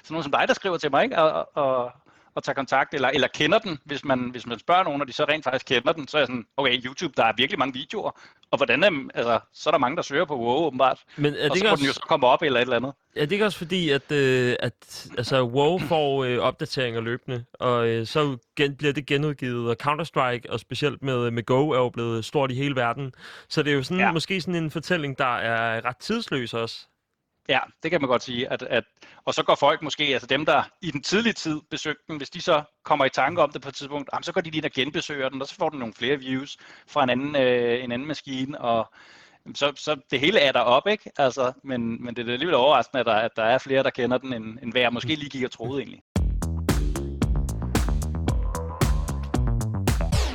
sådan 0.02 0.10
nogen 0.10 0.22
som 0.22 0.32
dig, 0.32 0.44
der 0.48 0.54
skriver 0.54 0.76
til 0.76 0.90
mig, 0.90 1.04
ikke? 1.04 1.18
Og, 1.18 1.48
og, 1.54 1.92
og 2.34 2.44
tager 2.44 2.54
kontakt, 2.54 2.94
eller, 2.94 3.08
eller 3.08 3.28
kender 3.28 3.58
den, 3.58 3.78
hvis 3.84 4.04
man, 4.04 4.18
hvis 4.30 4.46
man 4.46 4.58
spørger 4.58 4.84
nogen, 4.84 5.00
og 5.00 5.08
de 5.08 5.12
så 5.12 5.24
rent 5.24 5.44
faktisk 5.44 5.66
kender 5.66 5.92
den, 5.92 6.08
så 6.08 6.16
er 6.16 6.20
jeg 6.20 6.26
sådan, 6.26 6.46
okay, 6.56 6.84
YouTube, 6.84 7.12
der 7.16 7.24
er 7.24 7.32
virkelig 7.36 7.58
mange 7.58 7.74
videoer, 7.74 8.20
og 8.50 8.56
hvordan 8.58 8.82
er, 8.82 9.08
altså, 9.14 9.40
så 9.52 9.70
er 9.70 9.70
der 9.70 9.78
mange, 9.78 9.96
der 9.96 10.02
søger 10.02 10.24
på 10.24 10.36
WoW, 10.38 10.66
åbenbart, 10.66 10.98
Men 11.16 11.34
er 11.34 11.38
og 11.38 11.42
det, 11.42 11.48
så 11.50 11.54
ikke 11.54 11.70
må 11.70 11.76
den 11.76 11.84
jo 11.84 11.88
også, 11.88 12.00
så 12.02 12.06
komme 12.08 12.26
op, 12.26 12.42
eller 12.42 12.60
et 12.60 12.62
eller 12.62 12.76
andet. 12.76 12.92
er 13.16 13.20
det 13.20 13.32
ikke 13.32 13.44
også 13.44 13.58
fordi, 13.58 13.90
at, 13.90 14.12
øh, 14.12 14.56
at 14.60 15.08
altså, 15.18 15.42
WoW 15.42 15.78
får 15.78 16.24
øh, 16.24 16.38
opdateringer 16.38 17.00
løbende, 17.00 17.44
og 17.54 17.88
øh, 17.88 18.06
så 18.06 18.36
gen, 18.56 18.76
bliver 18.76 18.92
det 18.92 19.06
genudgivet, 19.06 19.70
og 19.70 19.76
Counter-Strike, 19.82 20.52
og 20.52 20.60
specielt 20.60 21.02
med, 21.02 21.30
med 21.30 21.42
Go, 21.46 21.68
er 21.70 21.78
jo 21.78 21.88
blevet 21.88 22.24
stort 22.24 22.50
i 22.50 22.54
hele 22.54 22.76
verden. 22.76 23.12
Så 23.48 23.62
det 23.62 23.70
er 23.70 23.76
jo 23.76 23.82
sådan, 23.82 24.00
ja. 24.00 24.06
Ja. 24.06 24.12
måske 24.12 24.40
sådan 24.40 24.54
en 24.54 24.70
fortælling, 24.70 25.18
der 25.18 25.36
er 25.36 25.84
ret 25.84 25.96
tidsløs 25.96 26.54
også. 26.54 26.86
Ja, 27.48 27.60
det 27.82 27.90
kan 27.90 28.00
man 28.00 28.08
godt 28.08 28.22
sige. 28.22 28.52
At, 28.52 28.62
at, 28.62 28.84
og 29.24 29.34
så 29.34 29.42
går 29.42 29.54
folk 29.54 29.82
måske, 29.82 30.04
altså 30.04 30.26
dem, 30.26 30.46
der 30.46 30.62
i 30.82 30.90
den 30.90 31.02
tidlige 31.02 31.32
tid 31.32 31.60
besøgte 31.70 32.02
den, 32.08 32.16
hvis 32.16 32.30
de 32.30 32.40
så 32.40 32.62
kommer 32.84 33.04
i 33.04 33.10
tanke 33.10 33.42
om 33.42 33.52
det 33.52 33.62
på 33.62 33.68
et 33.68 33.74
tidspunkt, 33.74 34.10
jamen, 34.12 34.22
så 34.22 34.32
går 34.32 34.40
de 34.40 34.50
lige 34.50 34.58
ind 34.58 34.64
og 34.64 34.70
genbesøger 34.70 35.28
den, 35.28 35.42
og 35.42 35.48
så 35.48 35.54
får 35.54 35.68
den 35.68 35.78
nogle 35.78 35.94
flere 35.94 36.16
views 36.16 36.56
fra 36.86 37.02
en 37.02 37.10
anden, 37.10 37.36
øh, 37.36 37.84
en 37.84 37.92
anden 37.92 38.08
maskine, 38.08 38.60
og 38.60 38.92
så, 39.54 39.72
så 39.76 39.96
det 40.10 40.20
hele 40.20 40.40
er 40.40 40.52
der 40.52 40.60
op, 40.60 40.86
ikke? 40.86 41.10
Altså, 41.16 41.52
men, 41.64 42.04
men 42.04 42.16
det 42.16 42.28
er 42.28 42.32
alligevel 42.32 42.54
overraskende, 42.54 43.00
at 43.00 43.06
der, 43.06 43.14
at 43.14 43.30
der 43.36 43.42
er 43.42 43.58
flere, 43.58 43.82
der 43.82 43.90
kender 43.90 44.18
den, 44.18 44.32
end, 44.32 44.58
end 44.62 44.72
hvad 44.72 44.82
jeg 44.82 44.92
måske 44.92 45.14
lige 45.14 45.30
gik 45.30 45.44
og 45.44 45.50
troede 45.50 45.80
egentlig. 45.80 46.02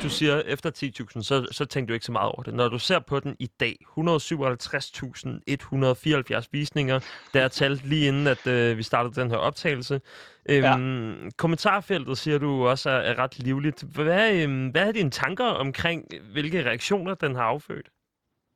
Du 0.04 0.10
siger, 0.10 0.42
efter 0.46 0.70
10.000, 1.16 1.22
så, 1.22 1.46
så 1.50 1.64
tænkte 1.64 1.92
du 1.92 1.94
ikke 1.94 2.06
så 2.06 2.12
meget 2.12 2.32
over 2.32 2.42
det. 2.42 2.54
Når 2.54 2.68
du 2.68 2.78
ser 2.78 2.98
på 2.98 3.20
den 3.20 3.36
i 3.38 3.50
dag, 3.60 3.76
157.174 3.98 6.48
visninger, 6.52 7.00
der 7.34 7.42
er 7.42 7.48
talt 7.48 7.86
lige 7.86 8.08
inden, 8.08 8.26
at 8.26 8.46
øh, 8.46 8.78
vi 8.78 8.82
startede 8.82 9.20
den 9.20 9.30
her 9.30 9.36
optagelse. 9.36 10.00
Øhm, 10.48 11.30
Kommentarfeltet, 11.36 12.18
siger 12.18 12.38
du, 12.38 12.68
også 12.68 12.90
er, 12.90 12.94
er 12.94 13.18
ret 13.18 13.38
livligt. 13.38 13.82
Hvad, 13.82 14.34
øhm, 14.34 14.68
hvad 14.68 14.88
er 14.88 14.92
dine 14.92 15.10
tanker 15.10 15.44
omkring, 15.44 16.04
hvilke 16.32 16.64
reaktioner 16.64 17.14
den 17.14 17.34
har 17.34 17.42
affødt? 17.42 17.88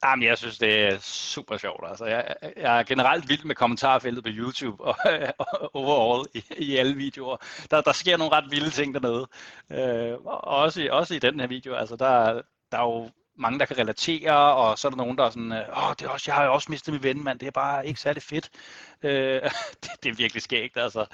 Ah, 0.02 0.10
Jamen, 0.10 0.28
jeg 0.28 0.38
synes, 0.38 0.58
det 0.58 0.86
er 0.86 0.98
super 1.00 1.56
sjovt. 1.56 1.84
Altså, 1.88 2.04
jeg, 2.04 2.34
jeg 2.56 2.78
er 2.78 2.82
generelt 2.82 3.28
vild 3.28 3.44
med 3.44 3.54
kommentarfeltet 3.54 4.24
på 4.24 4.30
YouTube 4.32 4.84
og, 4.84 4.96
og 5.38 5.70
overall 5.74 6.28
i, 6.34 6.42
i 6.58 6.76
alle 6.76 6.96
videoer. 6.96 7.36
Der, 7.70 7.80
der 7.80 7.92
sker 7.92 8.16
nogle 8.16 8.36
ret 8.36 8.50
vilde 8.50 8.70
ting 8.70 8.94
dernede. 8.94 9.26
Øh, 9.70 10.18
også, 10.42 10.82
i, 10.82 10.88
også 10.88 11.14
i 11.14 11.18
den 11.18 11.40
her 11.40 11.46
video. 11.46 11.74
Altså, 11.74 11.96
der, 11.96 12.42
der 12.72 12.78
er 12.78 12.82
jo 12.82 13.10
mange, 13.38 13.58
der 13.58 13.64
kan 13.64 13.78
relatere, 13.78 14.54
og 14.54 14.78
så 14.78 14.88
er 14.88 14.90
der 14.90 14.96
nogen, 14.96 15.18
der 15.18 15.24
er 15.24 15.30
sådan, 15.30 15.52
åh, 15.52 15.92
det 15.98 16.02
er 16.06 16.08
også, 16.08 16.24
jeg 16.26 16.34
har 16.34 16.44
jo 16.44 16.52
også 16.54 16.66
mistet 16.70 16.94
min 16.94 17.02
ven, 17.02 17.24
mand, 17.24 17.38
det 17.38 17.46
er 17.46 17.50
bare 17.50 17.86
ikke 17.86 18.00
særlig 18.00 18.22
fedt. 18.22 18.50
Øh, 19.02 19.42
det, 19.82 19.90
det 20.02 20.10
er 20.10 20.14
virkelig 20.14 20.42
skægt, 20.42 20.76
altså. 20.76 21.06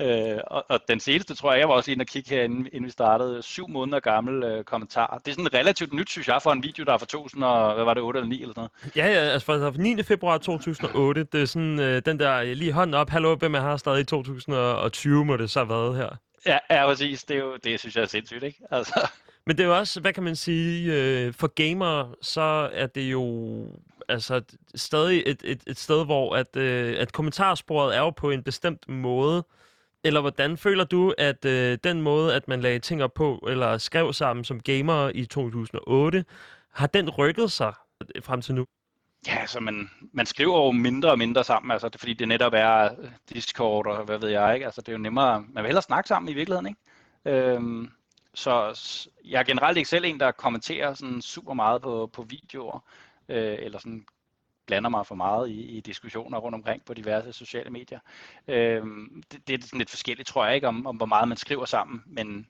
Øh, 0.00 0.38
og, 0.46 0.64
og 0.68 0.80
den 0.88 1.00
seneste, 1.00 1.34
tror 1.34 1.52
jeg, 1.52 1.60
jeg 1.60 1.68
var 1.68 1.74
også 1.74 1.90
inde 1.90 2.02
og 2.02 2.06
kigge 2.06 2.30
herinde, 2.30 2.70
inden 2.70 2.84
vi 2.84 2.90
startede, 2.90 3.42
syv 3.42 3.68
måneder 3.68 4.00
gammel 4.00 4.42
øh, 4.42 4.64
kommentar. 4.64 5.20
Det 5.24 5.30
er 5.30 5.34
sådan 5.34 5.54
relativt 5.54 5.92
nyt, 5.92 6.10
synes 6.10 6.28
jeg, 6.28 6.42
for 6.42 6.52
en 6.52 6.62
video, 6.62 6.84
der 6.84 6.92
er 6.92 6.98
fra 6.98 7.06
2000, 7.06 7.44
og 7.44 7.74
hvad 7.74 7.84
var 7.84 7.94
det, 7.94 8.02
8 8.02 8.18
eller 8.18 8.28
9 8.28 8.42
eller 8.42 8.54
sådan 8.54 8.68
noget. 8.84 8.96
Ja, 8.96 9.06
ja, 9.06 9.32
altså 9.32 9.46
fra 9.46 9.82
9. 9.82 10.02
februar 10.02 10.38
2008, 10.38 11.24
det 11.24 11.42
er 11.42 11.46
sådan 11.46 11.80
øh, 11.80 12.02
den 12.06 12.18
der 12.18 12.36
øh, 12.36 12.52
lige 12.52 12.72
hånden 12.72 12.94
op, 12.94 13.10
hallo, 13.10 13.34
hvem 13.34 13.54
er 13.54 13.60
her 13.60 13.76
stadig 13.76 14.00
i 14.00 14.04
2020, 14.04 15.24
må 15.24 15.36
det 15.36 15.50
så 15.50 15.58
have 15.58 15.68
været 15.68 15.96
her. 15.96 16.16
Ja, 16.46 16.58
ja, 16.70 16.86
præcis. 16.86 17.24
Det, 17.24 17.36
er 17.36 17.40
jo, 17.40 17.56
det 17.56 17.80
synes 17.80 17.96
jeg 17.96 18.02
er 18.02 18.06
sindssygt, 18.06 18.42
ikke? 18.42 18.58
Altså, 18.70 19.08
men 19.46 19.56
det 19.56 19.64
er 19.64 19.68
jo 19.68 19.78
også, 19.78 20.00
hvad 20.00 20.12
kan 20.12 20.22
man 20.22 20.36
sige, 20.36 20.92
øh, 20.94 21.34
for 21.34 21.46
gamere, 21.46 22.14
så 22.22 22.70
er 22.72 22.86
det 22.86 23.12
jo 23.12 23.66
altså 24.08 24.42
stadig 24.74 25.22
et, 25.26 25.40
et, 25.44 25.62
et 25.66 25.78
sted, 25.78 26.04
hvor 26.04 26.36
at, 26.36 26.56
øh, 26.56 26.96
at 26.98 27.12
kommentarsporet 27.12 27.96
er 27.96 28.00
jo 28.00 28.10
på 28.10 28.30
en 28.30 28.42
bestemt 28.42 28.88
måde. 28.88 29.44
Eller 30.04 30.20
hvordan 30.20 30.56
føler 30.56 30.84
du, 30.84 31.14
at 31.18 31.44
øh, 31.44 31.78
den 31.84 32.02
måde, 32.02 32.34
at 32.34 32.48
man 32.48 32.60
lagde 32.60 32.78
ting 32.78 33.02
op 33.02 33.14
på, 33.14 33.46
eller 33.48 33.78
skrev 33.78 34.12
sammen 34.12 34.44
som 34.44 34.60
gamer 34.60 35.10
i 35.14 35.24
2008, 35.24 36.24
har 36.72 36.86
den 36.86 37.10
rykket 37.10 37.52
sig 37.52 37.72
frem 38.22 38.42
til 38.42 38.54
nu? 38.54 38.66
Ja, 39.26 39.36
altså 39.36 39.60
man, 39.60 39.90
man 40.12 40.26
skriver 40.26 40.64
jo 40.64 40.70
mindre 40.70 41.10
og 41.10 41.18
mindre 41.18 41.44
sammen, 41.44 41.70
altså 41.70 41.88
det, 41.88 42.00
fordi 42.00 42.14
det 42.14 42.28
netop 42.28 42.52
er 42.54 42.84
øh, 42.84 43.08
Discord 43.32 43.86
og 43.86 44.04
hvad 44.04 44.18
ved 44.18 44.28
jeg, 44.28 44.54
ikke? 44.54 44.66
Altså 44.66 44.80
det 44.80 44.88
er 44.88 44.92
jo 44.92 44.98
nemmere, 44.98 45.40
man 45.40 45.62
vil 45.62 45.66
hellere 45.66 45.82
snakke 45.82 46.08
sammen 46.08 46.28
i 46.28 46.34
virkeligheden, 46.34 46.66
ikke? 46.66 46.80
Øhm, 47.54 47.90
så 48.36 49.08
jeg 49.24 49.38
er 49.38 49.44
generelt 49.44 49.78
ikke 49.78 49.88
selv 49.88 50.04
en, 50.04 50.20
der 50.20 50.32
kommenterer 50.32 50.94
sådan 50.94 51.22
super 51.22 51.54
meget 51.54 51.82
på, 51.82 52.10
på 52.12 52.22
videoer, 52.22 52.84
øh, 53.28 53.56
eller 53.58 53.78
sådan 53.78 54.06
blander 54.66 54.90
mig 54.90 55.06
for 55.06 55.14
meget 55.14 55.48
i, 55.48 55.76
i 55.76 55.80
diskussioner 55.80 56.38
rundt 56.38 56.54
omkring 56.54 56.84
på 56.84 56.94
diverse 56.94 57.32
sociale 57.32 57.70
medier. 57.70 58.00
Øh, 58.48 58.82
det, 59.32 59.48
det 59.48 59.58
er 59.58 59.62
sådan 59.62 59.78
lidt 59.78 59.90
forskelligt, 59.90 60.28
tror 60.28 60.46
jeg 60.46 60.54
ikke, 60.54 60.68
om, 60.68 60.86
om 60.86 60.96
hvor 60.96 61.06
meget 61.06 61.28
man 61.28 61.36
skriver 61.36 61.64
sammen, 61.64 62.02
men, 62.06 62.46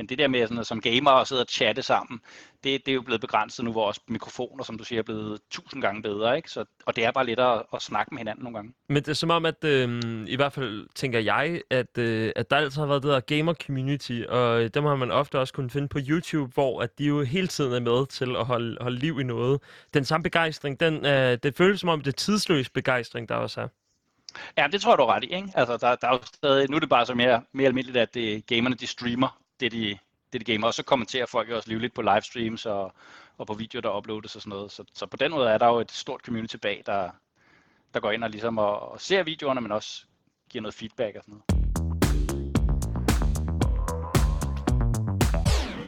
men 0.00 0.06
det 0.06 0.18
der 0.18 0.28
med 0.28 0.40
sådan 0.40 0.54
noget, 0.54 0.66
som 0.66 0.80
gamer 0.80 1.10
og 1.10 1.26
sidde 1.26 1.42
og 1.42 1.46
chatte 1.48 1.82
sammen, 1.82 2.20
det, 2.64 2.86
det 2.86 2.92
er 2.92 2.94
jo 2.94 3.02
blevet 3.02 3.20
begrænset 3.20 3.64
nu, 3.64 3.72
hvor 3.72 3.86
også 3.86 4.00
mikrofoner, 4.08 4.64
som 4.64 4.78
du 4.78 4.84
siger, 4.84 4.98
er 4.98 5.02
blevet 5.02 5.40
tusind 5.50 5.82
gange 5.82 6.02
bedre, 6.02 6.36
ikke? 6.36 6.50
Så, 6.50 6.64
og 6.86 6.96
det 6.96 7.04
er 7.04 7.10
bare 7.10 7.26
lettere 7.26 7.54
at, 7.54 7.62
at 7.74 7.82
snakke 7.82 8.14
med 8.14 8.18
hinanden 8.18 8.44
nogle 8.44 8.58
gange. 8.58 8.72
Men 8.88 8.96
det 8.96 9.08
er 9.08 9.14
som 9.14 9.30
om, 9.30 9.46
at 9.46 9.64
øh, 9.64 10.02
i 10.26 10.36
hvert 10.36 10.52
fald 10.52 10.86
tænker 10.94 11.18
jeg, 11.18 11.60
at, 11.70 11.98
øh, 11.98 12.32
at 12.36 12.50
der 12.50 12.56
altid 12.56 12.80
har 12.80 12.86
været 12.86 13.02
det 13.02 13.10
der 13.10 13.20
gamer-community, 13.20 14.28
og 14.28 14.62
øh, 14.62 14.70
dem 14.74 14.84
har 14.84 14.96
man 14.96 15.10
ofte 15.10 15.38
også 15.38 15.54
kunnet 15.54 15.72
finde 15.72 15.88
på 15.88 15.98
YouTube, 16.08 16.52
hvor 16.54 16.82
at 16.82 16.98
de 16.98 17.04
jo 17.04 17.22
hele 17.22 17.48
tiden 17.48 17.72
er 17.72 17.80
med 17.80 18.06
til 18.06 18.36
at 18.36 18.46
holde, 18.46 18.76
holde 18.80 18.98
liv 18.98 19.20
i 19.20 19.24
noget. 19.24 19.60
Den 19.94 20.04
samme 20.04 20.22
begejstring, 20.22 20.80
den, 20.80 21.06
øh, 21.06 21.38
det 21.42 21.56
føles 21.56 21.80
som 21.80 21.88
om, 21.88 22.00
det 22.00 22.12
er 22.12 22.16
tidsløs 22.16 22.68
begejstring, 22.68 23.28
der 23.28 23.34
også 23.34 23.60
er. 23.60 23.68
Ja, 24.58 24.66
det 24.72 24.80
tror 24.80 24.92
jeg, 24.92 24.98
du 24.98 25.02
er 25.02 25.14
ret 25.14 25.24
i, 25.24 25.34
ikke? 25.34 25.48
Altså, 25.54 25.76
der, 25.76 25.94
der 25.96 26.08
er 26.08 26.12
jo 26.12 26.20
stadig, 26.24 26.70
nu 26.70 26.76
er 26.76 26.80
det 26.80 26.88
bare 26.88 27.06
så 27.06 27.14
mere, 27.14 27.42
mere 27.52 27.66
almindeligt, 27.66 27.96
at 27.96 28.14
det, 28.14 28.46
gamerne, 28.46 28.74
de 28.74 28.86
streamer 28.86 29.39
det, 29.60 29.72
de, 29.72 29.98
det, 30.32 30.46
de 30.46 30.52
gamer, 30.52 30.66
og 30.66 30.74
så 30.74 30.82
kommenterer 30.82 31.26
folk 31.26 31.50
jo 31.50 31.56
også 31.56 31.68
livligt 31.68 31.94
på 31.94 32.02
livestreams 32.02 32.66
og, 32.66 32.92
og 33.38 33.46
på 33.46 33.54
videoer, 33.54 33.82
der 33.82 33.96
uploades 33.96 34.36
og 34.36 34.42
sådan 34.42 34.56
noget. 34.56 34.72
Så, 34.72 34.84
så 34.94 35.06
på 35.06 35.16
den 35.16 35.30
måde 35.30 35.50
er 35.50 35.58
der 35.58 35.66
jo 35.66 35.78
et 35.78 35.92
stort 35.92 36.20
community 36.20 36.56
bag, 36.56 36.82
der, 36.86 37.10
der 37.94 38.00
går 38.00 38.10
ind 38.10 38.24
og 38.24 38.30
ligesom 38.30 38.58
og, 38.58 38.92
og 38.92 39.00
ser 39.00 39.22
videoerne, 39.22 39.60
men 39.60 39.72
også 39.72 40.04
giver 40.50 40.62
noget 40.62 40.74
feedback 40.74 41.16
og 41.16 41.22
sådan 41.22 41.32
noget. 41.34 41.60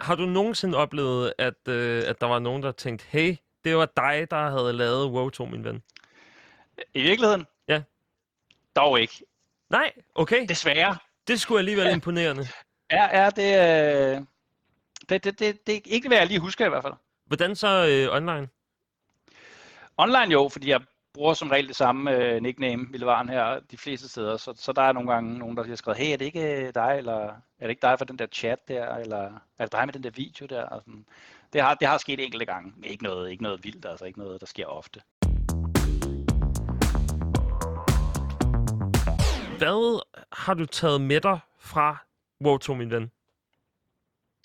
Har 0.03 0.15
du 0.15 0.27
nogensinde 0.27 0.79
oplevet, 0.79 1.33
at, 1.39 1.69
øh, 1.69 2.03
at 2.07 2.21
der 2.21 2.27
var 2.27 2.39
nogen, 2.39 2.63
der 2.63 2.73
tænkte, 2.73 3.07
hey, 3.09 3.37
det 3.65 3.77
var 3.77 3.87
dig, 3.97 4.27
der 4.31 4.51
havde 4.51 4.73
lavet 4.73 5.11
WoW 5.11 5.31
2, 5.31 5.45
min 5.45 5.65
ven? 5.65 5.83
I 6.95 7.03
virkeligheden? 7.03 7.47
Ja. 7.69 7.83
Dog 8.77 9.01
ikke. 9.01 9.25
Nej, 9.71 9.93
okay. 10.15 10.47
Desværre. 10.49 10.97
Det 11.29 11.41
skulle 11.41 11.59
alligevel 11.59 11.93
imponerende. 11.93 12.47
Ja, 12.93 13.23
ja, 13.23 13.31
det, 13.31 13.51
øh, 14.17 14.21
det, 15.09 15.25
det, 15.25 15.39
det, 15.39 15.67
det 15.67 15.77
er 15.77 15.81
ikke, 15.85 16.09
hvad 16.09 16.19
jeg 16.19 16.27
lige 16.27 16.41
husker 16.41 16.67
i 16.67 16.69
hvert 16.69 16.83
fald. 16.83 16.95
Hvordan 17.27 17.57
så 17.57 17.87
øh, 17.87 18.17
online? 18.17 18.49
Online 19.97 20.33
jo, 20.33 20.49
fordi 20.49 20.69
jeg 20.69 20.81
bruger 21.15 21.35
som 21.35 21.49
regel 21.49 21.69
det 21.69 21.77
samme 21.77 22.17
øh, 22.17 22.43
nickname, 22.43 22.87
Vildevaren 22.91 23.29
her, 23.29 23.61
de 23.71 23.77
fleste 23.77 24.09
steder. 24.09 24.37
Så, 24.37 24.55
så 24.57 24.73
der 24.73 24.83
er 24.83 24.93
nogle 24.93 25.13
gange 25.13 25.39
nogen, 25.39 25.57
der 25.57 25.65
har 25.65 25.77
skrevet, 25.77 25.99
hey, 25.99 26.13
er 26.13 26.17
det 26.17 26.25
ikke 26.25 26.67
øh, 26.67 26.75
dig, 26.75 26.95
eller 26.99 27.19
er 27.59 27.63
det 27.63 27.71
ikke 27.71 27.83
dig 27.83 27.99
for 27.99 28.05
den 28.05 28.19
der 28.19 28.27
chat 28.27 28.69
der, 28.69 28.97
eller 28.97 29.31
er 29.59 29.65
det 29.65 29.73
dig 29.73 29.87
med 29.87 29.93
den 29.93 30.03
der 30.03 30.11
video 30.11 30.47
der? 30.47 30.63
Og 30.63 30.81
sådan. 30.81 31.07
Det, 31.53 31.61
har, 31.61 31.75
det 31.75 31.89
har 31.89 31.99
sket 31.99 32.21
enkelte 32.21 32.47
gange, 32.47 32.73
men 32.77 32.85
ikke 32.85 33.05
noget, 33.05 33.31
ikke 33.31 33.43
noget 33.43 33.65
vildt, 33.65 33.87
altså 33.87 34.05
ikke 34.05 34.19
noget, 34.19 34.41
der 34.41 34.47
sker 34.47 34.67
ofte. 34.67 35.01
Hvad 39.59 40.03
har 40.33 40.55
du 40.55 40.67
taget 40.67 41.01
med 41.01 41.21
dig 41.21 41.39
fra 41.59 42.12
WoW 42.43 42.59
to 42.59 42.75
min 42.75 42.91
ven? 42.91 43.11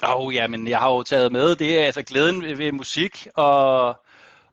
Åh, 0.03 0.15
oh, 0.15 0.35
ja, 0.35 0.47
men 0.47 0.67
jeg 0.67 0.79
har 0.79 0.89
jo 0.89 1.03
taget 1.03 1.31
med, 1.31 1.55
det 1.55 1.79
er 1.79 1.85
altså 1.85 2.03
glæden 2.03 2.41
ved, 2.41 2.55
ved 2.55 2.71
musik, 2.71 3.27
og, 3.35 3.87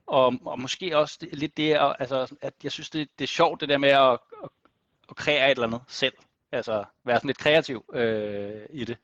og, 0.07 0.35
og 0.45 0.61
måske 0.61 0.99
også 0.99 1.19
det, 1.21 1.39
lidt 1.39 1.57
det, 1.57 1.79
og, 1.79 2.01
altså, 2.01 2.37
at 2.41 2.55
jeg 2.63 2.73
synes, 2.73 2.91
det, 2.91 3.09
det 3.19 3.25
er 3.25 3.29
sjovt, 3.29 3.61
det 3.61 3.69
der 3.69 3.79
med 3.79 3.89
at, 3.89 4.11
at, 4.13 4.49
at 5.11 5.17
kreere 5.17 5.47
et 5.47 5.51
eller 5.51 5.67
andet 5.67 5.83
selv. 5.89 6.15
Altså 6.53 6.85
være 7.05 7.17
sådan 7.17 7.29
lidt 7.29 7.39
kreativ 7.39 7.85
øh, 7.93 8.63
i 8.71 8.85
det. 8.85 8.97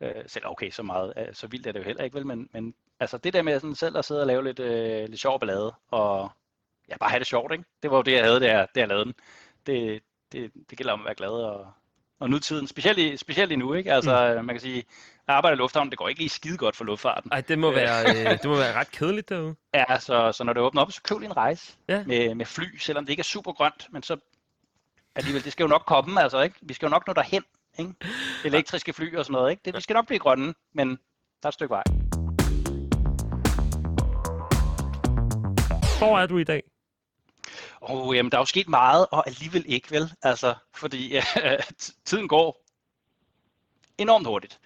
Øh, 0.00 0.24
selv 0.26 0.46
okay, 0.46 0.70
så 0.70 0.82
meget, 0.82 1.12
øh, 1.16 1.34
så 1.34 1.46
vildt 1.46 1.66
er 1.66 1.72
det 1.72 1.80
jo 1.80 1.84
heller 1.84 2.04
ikke, 2.04 2.14
vel? 2.14 2.26
Men, 2.26 2.48
men 2.52 2.74
altså 3.00 3.18
det 3.18 3.32
der 3.32 3.42
med 3.42 3.60
sådan 3.60 3.74
selv 3.74 3.96
at 3.98 4.04
sidde 4.04 4.20
og 4.20 4.26
lave 4.26 4.44
lidt, 4.44 4.58
øh, 4.58 5.08
lidt 5.08 5.20
sjov 5.20 5.40
ballade, 5.40 5.74
og 5.90 6.30
ja, 6.88 6.96
bare 6.96 7.10
have 7.10 7.18
det 7.18 7.26
sjovt, 7.26 7.52
ikke? 7.52 7.64
Det 7.82 7.90
var 7.90 7.96
jo 7.96 8.02
det, 8.02 8.12
jeg 8.12 8.24
havde, 8.24 8.40
da 8.40 8.58
jeg, 8.58 8.68
da 8.74 8.80
jeg 8.80 8.88
lavede 8.88 9.04
den. 9.04 9.14
Det, 9.66 10.02
det, 10.32 10.52
det 10.70 10.78
gælder 10.78 10.92
om 10.92 11.00
at 11.00 11.04
være 11.04 11.14
glad 11.14 11.30
og, 11.30 11.72
og 12.20 12.30
nutiden, 12.30 12.66
specielt 12.66 12.98
i, 12.98 13.16
specielt 13.16 13.52
i 13.52 13.56
nu, 13.56 13.74
ikke? 13.74 13.92
Altså, 13.92 14.34
mm. 14.38 14.44
man 14.44 14.54
kan 14.54 14.60
sige, 14.60 14.78
at 14.78 14.84
arbejde 15.34 15.54
i 15.54 15.58
lufthavnen, 15.58 15.90
det 15.90 15.98
går 15.98 16.08
ikke 16.08 16.20
lige 16.20 16.28
skide 16.28 16.56
godt 16.56 16.76
for 16.76 16.84
luftfarten. 16.84 17.32
Ej, 17.32 17.40
det 17.40 17.58
må 17.58 17.70
være, 17.70 18.10
øh, 18.10 18.30
det 18.30 18.44
må 18.44 18.56
være 18.56 18.74
ret 18.74 18.90
kedeligt 18.90 19.28
derude. 19.28 19.54
Ja, 19.74 19.98
så, 19.98 20.32
så 20.32 20.44
når 20.44 20.52
det 20.52 20.62
åbner 20.62 20.82
op, 20.82 20.92
så 20.92 21.02
køb 21.02 21.18
lige 21.18 21.30
en 21.30 21.36
rejse 21.36 21.72
Ja. 21.88 22.04
med, 22.06 22.34
med 22.34 22.46
fly, 22.46 22.76
selvom 22.78 23.04
det 23.04 23.10
ikke 23.10 23.20
er 23.20 23.24
super 23.24 23.52
grønt, 23.52 23.88
men 23.92 24.02
så 24.02 24.16
alligevel, 25.16 25.44
det 25.44 25.52
skal 25.52 25.64
jo 25.64 25.68
nok 25.68 25.82
komme, 25.86 26.22
altså, 26.22 26.40
ikke? 26.40 26.56
Vi 26.62 26.74
skal 26.74 26.86
jo 26.86 26.90
nok 26.90 27.06
nå 27.06 27.12
derhen, 27.12 27.42
ikke? 27.78 27.92
Elektriske 28.44 28.92
fly 28.92 29.16
og 29.16 29.24
sådan 29.24 29.32
noget, 29.32 29.50
ikke? 29.50 29.62
Det, 29.64 29.74
vi 29.76 29.80
skal 29.80 29.94
nok 29.94 30.06
blive 30.06 30.18
grønne, 30.18 30.54
men 30.74 30.88
der 30.90 30.96
er 31.42 31.48
et 31.48 31.54
stykke 31.54 31.70
vej. 31.70 31.82
Hvor 35.98 36.18
er 36.18 36.26
du 36.26 36.38
i 36.38 36.44
dag? 36.44 36.62
Og 37.80 38.14
jamen, 38.14 38.32
der 38.32 38.38
er 38.38 38.40
jo 38.40 38.46
sket 38.46 38.68
meget, 38.68 39.06
og 39.10 39.28
alligevel 39.28 39.64
ikke, 39.68 39.90
vel? 39.90 40.12
Altså, 40.22 40.54
fordi 40.74 41.16
øh, 41.44 41.58
tiden 42.04 42.28
går 42.28 42.64
enormt 43.98 44.26
hurtigt. 44.26 44.60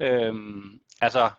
Øhm, 0.00 0.80
altså, 1.00 1.30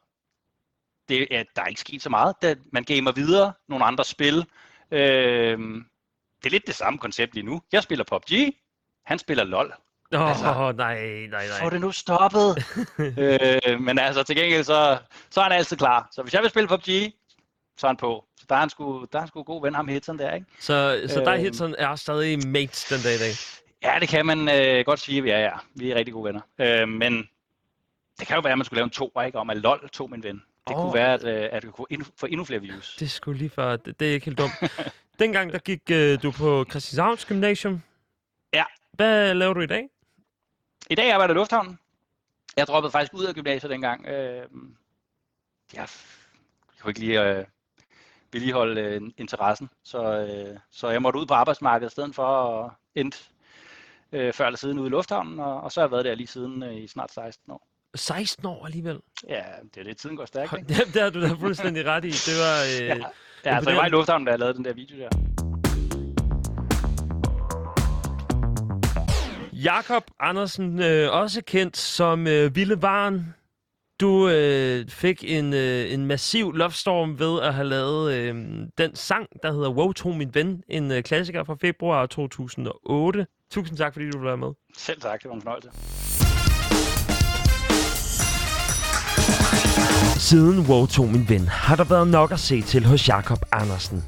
det, 1.09 1.27
ja, 1.31 1.43
der 1.55 1.61
er 1.61 1.67
ikke 1.67 1.81
sket 1.81 2.01
så 2.01 2.09
meget. 2.09 2.35
Det, 2.41 2.61
man 2.73 2.83
gamer 2.83 3.11
videre, 3.11 3.53
nogle 3.67 3.85
andre 3.85 4.03
spil. 4.03 4.45
Øhm, 4.91 5.85
det 6.43 6.45
er 6.45 6.51
lidt 6.51 6.67
det 6.67 6.75
samme 6.75 6.99
koncept 6.99 7.33
lige 7.33 7.45
nu. 7.45 7.61
Jeg 7.71 7.83
spiller 7.83 8.05
PUBG, 8.05 8.55
han 9.05 9.19
spiller 9.19 9.43
LOL. 9.43 9.73
Åh, 10.13 10.21
oh, 10.21 10.29
Altså, 10.29 10.73
nej, 10.77 11.27
nej, 11.29 11.47
nej. 11.47 11.59
Få 11.59 11.69
det 11.69 11.81
nu 11.81 11.91
stoppet. 11.91 12.65
øh, 13.19 13.81
men 13.81 13.99
altså, 13.99 14.23
til 14.23 14.35
gengæld, 14.35 14.63
så, 14.63 14.97
så 15.29 15.39
er 15.39 15.43
han 15.43 15.51
altid 15.51 15.77
klar. 15.77 16.07
Så 16.11 16.21
hvis 16.21 16.33
jeg 16.33 16.41
vil 16.41 16.49
spille 16.49 16.67
PUBG, 16.67 17.13
så 17.77 17.87
er 17.87 17.89
han 17.89 17.97
på. 17.97 18.25
Så 18.39 18.45
der 18.49 18.55
er 18.55 18.59
han 18.59 18.69
sgu, 18.69 19.05
der 19.11 19.17
er 19.17 19.19
han 19.19 19.27
sgu 19.27 19.43
god 19.43 19.61
ven, 19.61 19.75
ham 19.75 19.87
Hitson 19.87 20.19
der, 20.19 20.33
ikke? 20.33 20.45
Så, 20.59 21.03
så 21.07 21.19
dig, 21.19 21.33
Øhm. 21.33 21.43
Hitson, 21.43 21.75
er 21.77 21.95
stadig 21.95 22.47
mates 22.47 22.85
den 22.85 22.99
dag 23.03 23.15
i 23.15 23.17
dag? 23.17 23.31
Ja, 23.83 23.99
det 23.99 24.09
kan 24.09 24.25
man 24.25 24.49
øh, 24.49 24.85
godt 24.85 24.99
sige, 24.99 25.23
ja, 25.23 25.39
ja. 25.41 25.51
Vi 25.75 25.91
er 25.91 25.95
rigtig 25.95 26.13
gode 26.13 26.25
venner. 26.25 26.41
Øh, 26.59 26.87
men 26.89 27.29
det 28.19 28.27
kan 28.27 28.35
jo 28.35 28.41
være, 28.41 28.51
at 28.51 28.57
man 28.57 28.65
skulle 28.65 28.77
lave 28.77 28.83
en 28.83 28.89
to, 28.89 29.21
ikke? 29.25 29.39
Om 29.39 29.49
at 29.49 29.57
LOL 29.57 29.89
tog 29.89 30.09
min 30.09 30.23
ven. 30.23 30.43
Det 30.67 30.75
Åh. 30.75 30.81
kunne 30.81 30.93
være, 30.93 31.13
at, 31.13 31.23
øh, 31.23 31.49
at 31.51 31.65
vi 31.65 31.71
kunne 31.71 31.87
endnu, 31.89 32.05
få 32.17 32.25
endnu 32.25 32.45
flere 32.45 32.61
views. 32.61 32.95
Det 32.95 33.11
skulle 33.11 33.37
lige 33.37 33.49
før. 33.49 33.75
Det, 33.75 33.99
det 33.99 34.09
er 34.09 34.13
ikke 34.13 34.25
helt 34.25 34.37
dumt. 34.37 34.51
Dengang, 35.19 35.53
der 35.53 35.59
gik 35.59 35.81
øh, 35.91 36.23
du 36.23 36.31
på 36.31 36.65
Christianshavns 36.69 37.25
Gymnasium. 37.25 37.81
Ja. 38.53 38.63
Hvad 38.91 39.33
laver 39.33 39.53
du 39.53 39.61
i 39.61 39.65
dag? 39.65 39.89
I 40.89 40.95
dag 40.95 41.11
arbejder 41.11 41.33
jeg 41.33 41.37
i 41.37 41.39
Lufthavnen. 41.39 41.79
Jeg 42.57 42.67
droppede 42.67 42.91
faktisk 42.91 43.13
ud 43.13 43.25
af 43.25 43.33
gymnasiet 43.35 43.69
dengang. 43.69 44.07
Øh, 44.07 44.13
jeg, 44.33 44.47
jeg 45.73 45.87
kunne 46.81 46.91
ikke 46.91 46.99
lige 46.99 47.21
øh, 47.23 47.45
vedligeholde 48.33 48.81
øh, 48.81 49.01
interessen, 49.17 49.69
så, 49.83 50.03
øh, 50.03 50.57
så 50.71 50.89
jeg 50.89 51.01
måtte 51.01 51.19
ud 51.19 51.25
på 51.25 51.33
arbejdsmarkedet 51.33 51.91
i 51.91 51.93
stedet 51.93 52.15
for 52.15 52.25
at 52.65 52.71
endte 52.95 53.17
øh, 54.11 54.33
før 54.33 54.45
eller 54.45 54.57
siden 54.57 54.79
ude 54.79 54.87
i 54.87 54.89
Lufthavnen, 54.91 55.39
og, 55.39 55.61
og 55.61 55.71
så 55.71 55.79
har 55.79 55.87
jeg 55.87 55.91
været 55.91 56.05
der 56.05 56.15
lige 56.15 56.27
siden 56.27 56.63
øh, 56.63 56.75
i 56.75 56.87
snart 56.87 57.11
16 57.11 57.51
år. 57.51 57.67
16 57.95 58.45
år 58.45 58.65
alligevel. 58.65 58.99
Ja, 59.29 59.41
det 59.73 59.79
er 59.79 59.83
det, 59.83 59.97
tiden 59.97 60.17
går 60.17 60.25
stærkt, 60.25 60.53
ikke? 60.59 60.73
Hold- 60.75 60.93
Det 60.93 61.01
har 61.01 61.09
du 61.09 61.21
da 61.21 61.33
fuldstændig 61.39 61.85
ret 61.85 62.05
i. 62.05 62.09
Det 62.09 62.35
var... 62.39 62.81
Øh, 62.81 62.87
Ja, 63.45 63.49
ja 63.51 63.55
altså 63.55 63.69
jeg 63.69 63.77
var 63.79 63.85
i 63.85 63.89
Lufthavnen, 63.89 64.25
da 64.25 64.31
jeg 64.31 64.39
lavede 64.39 64.57
den 64.57 64.65
der 64.65 64.73
video 64.73 64.97
der. 64.97 65.09
Jakob 69.53 70.03
Andersen, 70.19 70.79
øh, 70.81 71.11
også 71.13 71.41
kendt 71.47 71.77
som 71.77 72.27
øh, 72.27 72.55
Ville 72.55 72.81
Varen. 72.81 73.33
Du 74.03 74.29
øh, 74.29 74.89
fik 74.89 75.23
en, 75.27 75.53
øh, 75.53 75.93
en 75.93 76.05
massiv 76.05 76.51
love 76.51 76.71
storm 76.71 77.19
ved 77.19 77.41
at 77.41 77.53
have 77.53 77.67
lavet 77.67 78.13
øh, 78.13 78.35
den 78.77 78.95
sang, 78.95 79.27
der 79.43 79.51
hedder 79.53 79.69
Wow 79.69 79.91
to 79.91 80.11
min 80.11 80.29
ven, 80.33 80.63
en 80.69 80.91
øh, 80.91 81.03
klassiker 81.03 81.43
fra 81.43 81.55
februar 81.61 82.05
2008. 82.05 83.27
Tusind 83.51 83.77
tak, 83.77 83.93
fordi 83.93 84.09
du 84.09 84.17
ville 84.17 84.27
være 84.27 84.37
med. 84.37 84.47
Selv 84.77 85.01
tak, 85.01 85.23
det 85.23 85.29
var 85.29 85.35
en 85.35 85.41
fornøjelse. 85.41 85.69
Siden 90.19 90.65
Wow 90.69 90.85
to 90.85 91.05
min 91.05 91.25
ven 91.29 91.47
har 91.47 91.75
der 91.75 91.83
været 91.83 92.07
nok 92.07 92.31
at 92.31 92.39
se 92.39 92.61
til 92.61 92.85
hos 92.85 93.07
Jakob 93.07 93.39
Andersen. 93.51 94.03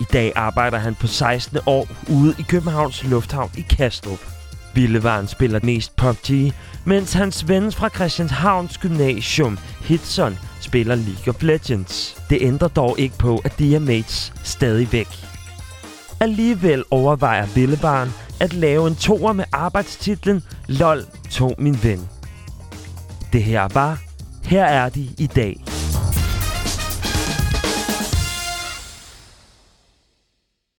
I 0.00 0.04
dag 0.12 0.32
arbejder 0.36 0.78
han 0.78 0.94
på 0.94 1.06
16. 1.06 1.58
år 1.66 1.88
ude 2.10 2.34
i 2.38 2.42
Københavns 2.42 3.04
Lufthavn 3.04 3.50
i 3.58 3.64
Kastrup. 3.76 4.35
Billevaren 4.76 5.26
spiller 5.26 5.60
mest 5.62 5.96
PUBG, 5.96 6.52
mens 6.84 7.12
hans 7.12 7.48
ven 7.48 7.72
fra 7.72 7.88
Christianshavns 7.88 8.78
Gymnasium, 8.78 9.58
Hitson, 9.80 10.38
spiller 10.60 10.94
League 10.94 11.28
of 11.34 11.42
Legends. 11.42 12.16
Det 12.30 12.38
ændrer 12.40 12.68
dog 12.68 12.98
ikke 12.98 13.18
på, 13.18 13.40
at 13.44 13.58
de 13.58 13.74
er 13.74 13.78
mates 13.78 14.32
stadig 14.42 14.92
væk. 14.92 15.08
Alligevel 16.20 16.84
overvejer 16.90 17.46
Billevaren 17.54 18.10
at 18.40 18.52
lave 18.52 18.88
en 18.88 18.96
toer 18.96 19.32
med 19.32 19.44
arbejdstitlen 19.52 20.42
LOL 20.68 21.04
tog 21.30 21.54
min 21.58 21.78
ven. 21.82 22.08
Det 23.32 23.42
her 23.42 23.68
var 23.74 23.98
Her 24.44 24.64
er 24.64 24.88
de 24.88 25.08
i 25.18 25.26
dag. 25.26 25.75